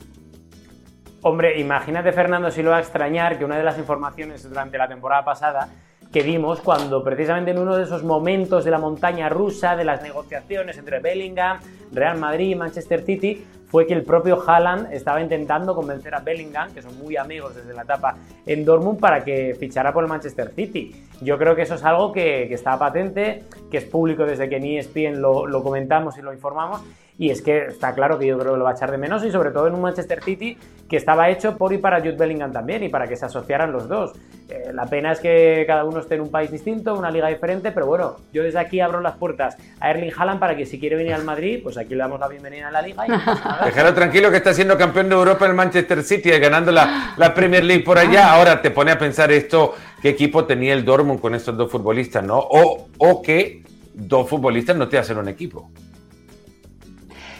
Hombre, 1.22 1.58
imagínate, 1.60 2.12
Fernando, 2.12 2.50
si 2.50 2.62
lo 2.62 2.70
va 2.70 2.78
a 2.78 2.80
extrañar 2.80 3.38
que 3.38 3.44
una 3.44 3.56
de 3.56 3.64
las 3.64 3.78
informaciones 3.78 4.48
durante 4.48 4.78
la 4.78 4.88
temporada 4.88 5.24
pasada 5.24 5.68
que 6.12 6.22
vimos 6.22 6.60
cuando 6.60 7.04
precisamente 7.04 7.50
en 7.50 7.58
uno 7.58 7.76
de 7.76 7.84
esos 7.84 8.02
momentos 8.02 8.64
de 8.64 8.70
la 8.70 8.78
montaña 8.78 9.28
rusa, 9.28 9.76
de 9.76 9.84
las 9.84 10.02
negociaciones 10.02 10.78
entre 10.78 11.00
Bellingham, 11.00 11.60
Real 11.92 12.18
Madrid 12.18 12.50
y 12.50 12.54
Manchester 12.54 13.02
City, 13.02 13.44
fue 13.68 13.86
que 13.86 13.92
el 13.92 14.02
propio 14.02 14.42
Haaland 14.46 14.92
estaba 14.92 15.20
intentando 15.20 15.74
convencer 15.74 16.14
a 16.14 16.20
Bellingham, 16.20 16.72
que 16.72 16.80
son 16.80 16.96
muy 16.98 17.16
amigos 17.16 17.54
desde 17.54 17.74
la 17.74 17.82
etapa 17.82 18.16
en 18.46 18.64
Dortmund, 18.64 18.98
para 18.98 19.22
que 19.22 19.54
fichara 19.60 19.92
por 19.92 20.04
el 20.04 20.08
Manchester 20.08 20.52
City. 20.54 21.04
Yo 21.20 21.36
creo 21.36 21.54
que 21.54 21.62
eso 21.62 21.74
es 21.74 21.84
algo 21.84 22.10
que, 22.10 22.50
está 22.52 22.78
patente, 22.78 23.44
que 23.70 23.76
es 23.76 23.84
público 23.84 24.24
desde 24.24 24.48
que 24.48 24.56
en 24.56 24.64
ESPN 24.64 25.20
lo, 25.20 25.46
lo 25.46 25.62
comentamos 25.62 26.16
y 26.16 26.22
lo 26.22 26.32
informamos, 26.32 26.80
y 27.18 27.30
es 27.30 27.42
que 27.42 27.66
está 27.66 27.94
claro 27.94 28.18
que 28.18 28.26
yo 28.26 28.38
creo 28.38 28.52
que 28.52 28.58
lo 28.58 28.64
va 28.64 28.70
a 28.70 28.74
echar 28.74 28.92
de 28.92 28.96
menos 28.96 29.24
y 29.24 29.30
sobre 29.32 29.50
todo 29.50 29.66
en 29.66 29.74
un 29.74 29.80
Manchester 29.80 30.22
City 30.22 30.56
que 30.88 30.96
estaba 30.96 31.28
hecho 31.28 31.56
por 31.56 31.72
y 31.72 31.78
para 31.78 31.98
Jude 31.98 32.16
Bellingham 32.16 32.52
también 32.52 32.84
y 32.84 32.88
para 32.88 33.08
que 33.08 33.16
se 33.16 33.26
asociaran 33.26 33.72
los 33.72 33.88
dos. 33.88 34.12
Eh, 34.48 34.70
la 34.72 34.86
pena 34.86 35.12
es 35.12 35.20
que 35.20 35.64
cada 35.66 35.84
uno 35.84 35.98
esté 35.98 36.14
en 36.14 36.22
un 36.22 36.30
país 36.30 36.50
distinto, 36.50 36.94
una 36.94 37.10
liga 37.10 37.28
diferente, 37.28 37.72
pero 37.72 37.86
bueno, 37.86 38.16
yo 38.32 38.44
desde 38.44 38.60
aquí 38.60 38.80
abro 38.80 39.00
las 39.00 39.16
puertas 39.16 39.56
a 39.80 39.90
Erling 39.90 40.12
Haaland 40.16 40.38
para 40.40 40.56
que 40.56 40.64
si 40.64 40.78
quiere 40.78 40.94
venir 40.94 41.12
al 41.12 41.24
Madrid, 41.24 41.60
pues 41.62 41.76
aquí 41.76 41.90
le 41.90 41.98
damos 41.98 42.20
la 42.20 42.28
bienvenida 42.28 42.68
a 42.68 42.70
la 42.70 42.82
liga. 42.82 43.04
Y 43.06 43.92
tranquilo 43.94 44.30
que 44.30 44.36
está 44.36 44.54
siendo 44.54 44.78
campeón 44.78 45.08
de 45.08 45.16
Europa 45.16 45.44
en 45.44 45.50
el 45.50 45.56
Manchester 45.56 46.02
City, 46.04 46.30
ganando 46.38 46.70
la, 46.70 47.14
la 47.16 47.34
Premier 47.34 47.64
League 47.64 47.82
por 47.82 47.98
allá. 47.98 48.32
Ahora 48.32 48.62
te 48.62 48.70
pone 48.70 48.92
a 48.92 48.98
pensar 48.98 49.32
esto, 49.32 49.74
qué 50.00 50.10
equipo 50.10 50.44
tenía 50.44 50.72
el 50.72 50.84
Dortmund 50.84 51.20
con 51.20 51.34
estos 51.34 51.56
dos 51.56 51.70
futbolistas, 51.70 52.22
¿no? 52.22 52.38
O, 52.38 52.88
o 52.96 53.22
que 53.22 53.64
dos 53.92 54.28
futbolistas 54.28 54.76
no 54.76 54.88
te 54.88 54.98
hacen 54.98 55.18
un 55.18 55.28
equipo. 55.28 55.68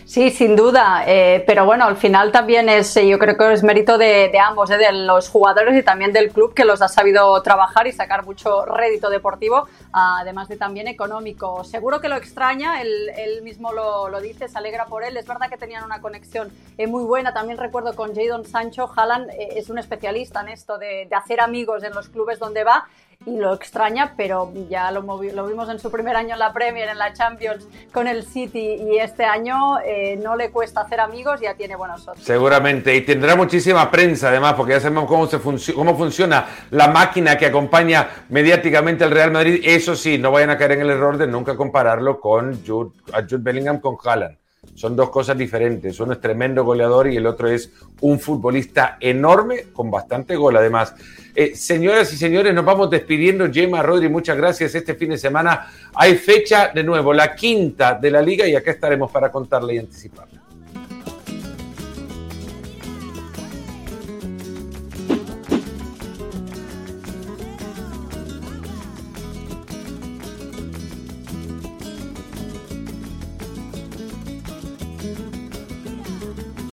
Sí, 0.09 0.31
sin 0.31 0.57
duda, 0.57 1.05
eh, 1.07 1.45
pero 1.47 1.67
bueno, 1.67 1.85
al 1.85 1.99
final 1.99 2.33
también 2.33 2.71
es, 2.71 2.97
eh, 2.97 3.07
yo 3.07 3.19
creo 3.19 3.37
que 3.37 3.53
es 3.53 3.63
mérito 3.63 3.99
de, 3.99 4.33
ambos, 4.43 4.71
eh, 4.71 4.79
de 4.79 4.91
los 4.91 5.29
jugadores 5.29 5.77
y 5.77 5.83
también 5.83 6.15
del 6.15 6.31
club 6.33 6.55
que 6.55 6.65
los 6.65 6.81
ha 6.81 6.89
sabido 6.89 7.43
trabajar 7.43 7.87
y 7.87 7.93
sacar 7.93 8.25
mucho 8.25 8.65
rédito 8.65 9.11
deportivo, 9.11 9.69
además 9.93 10.49
de 10.49 10.57
también 10.57 10.89
económico. 10.89 11.63
Seguro 11.63 12.01
que 12.01 12.09
lo 12.09 12.17
extraña, 12.17 12.81
él, 12.81 13.43
mismo 13.43 13.75
lo, 13.75 14.19
dice, 14.23 14.49
se 14.49 14.57
alegra 14.57 14.87
por 14.87 15.05
él. 15.05 15.15
Es 15.19 15.27
verdad 15.27 15.51
que 15.51 15.59
tenían 15.59 15.85
una 15.85 16.01
conexión 16.01 16.51
muy 16.79 17.05
buena, 17.05 17.35
también 17.35 17.59
recuerdo 17.59 17.95
con 17.95 18.15
Jadon 18.15 18.47
Sancho, 18.47 18.91
Haaland 18.97 19.29
es 19.39 19.69
un 19.69 19.77
especialista 19.77 20.41
en 20.41 20.49
esto 20.49 20.79
de, 20.79 21.07
de 21.07 21.17
hacer 21.17 21.39
amigos 21.43 21.85
en 21.85 21.93
los 21.93 22.09
clubes 22.09 22.39
donde 22.39 22.65
va 22.65 22.87
y 23.29 23.37
lo 23.37 23.55
extraña, 23.55 24.15
pero 24.17 24.53
ya 24.69 24.91
lo, 24.91 25.03
lo, 25.03 25.47
vimos 25.47 25.69
en 25.69 25.79
su 25.79 25.91
primer 25.91 26.17
año 26.17 26.35
en 26.35 26.39
la 26.39 26.53
Premier, 26.53 26.89
en 26.89 26.99
la 26.99 27.13
Champions 27.13 27.67
con 27.93 28.09
el 28.09 28.25
City 28.25 28.77
y 28.81 28.99
este 28.99 29.25
año 29.25 29.79
eh, 29.85 30.19
no 30.23 30.37
le 30.37 30.51
cuesta 30.51 30.81
hacer 30.81 31.01
amigos, 31.01 31.41
ya 31.41 31.55
tiene 31.55 31.77
buenos 31.77 32.03
socios. 32.03 32.25
Seguramente, 32.25 32.95
y 32.95 33.03
tendrá 33.03 33.37
muchísima 33.37 33.91
prensa 33.91 34.29
además, 34.29 34.55
porque 34.55 34.73
ya 34.73 34.81
sabemos 34.81 35.07
cómo, 35.07 35.27
se 35.27 35.75
cómo 35.75 35.97
funciona 35.97 36.47
la 36.71 36.89
máquina 36.89 37.37
que 37.37 37.47
acompaña 37.47 38.09
mediáticamente 38.29 39.05
al 39.05 39.11
Real 39.11 39.31
Madrid. 39.31 39.61
Eso 39.65 39.95
sí, 39.95 40.19
no 40.19 40.31
vayan 40.31 40.51
a 40.51 40.59
caer 40.59 40.73
en 40.73 40.83
el 40.83 40.91
error 40.91 41.19
de 41.19 41.27
nunca 41.27 41.57
compararlo 41.57 42.21
con 42.21 42.65
Jude, 42.65 42.91
Jude 43.29 43.43
Bellingham 43.43 43.81
con 43.81 43.97
Haaland. 44.03 44.37
Son 44.75 44.97
dos 44.97 45.11
cosas 45.11 45.37
diferentes. 45.37 45.99
Uno 46.01 46.13
es 46.13 46.21
tremendo 46.21 46.65
goleador 46.65 47.09
y 47.09 47.17
el 47.17 47.27
otro 47.27 47.49
es 47.49 47.71
un 48.01 48.19
futbolista 48.19 48.97
enorme 49.01 49.67
con 49.73 49.91
bastante 49.91 50.37
gol 50.37 50.57
además. 50.57 50.95
Eh, 51.35 51.55
señoras 51.55 52.13
y 52.13 52.17
señores, 52.17 52.55
nos 52.55 52.65
vamos 52.65 52.91
despidiendo. 52.91 53.51
Gemma, 53.53 53.83
Rodri, 53.83 54.09
muchas 54.09 54.37
gracias. 54.37 54.75
Este 54.75 54.95
fin 54.95 55.11
de 55.11 55.19
semana 55.19 55.67
hay 55.95 56.17
fecha 56.17 56.73
de 56.75 56.83
nuevo, 56.83 57.13
la 57.13 57.35
quinta 57.35 57.95
de 57.95 58.11
la 58.11 58.21
liga 58.21 58.47
y 58.47 58.57
acá 58.57 58.71
estaremos 58.71 59.11
para 59.11 59.31
contarle 59.31 59.75
y 59.75 59.79
anticiparle. 59.79 60.38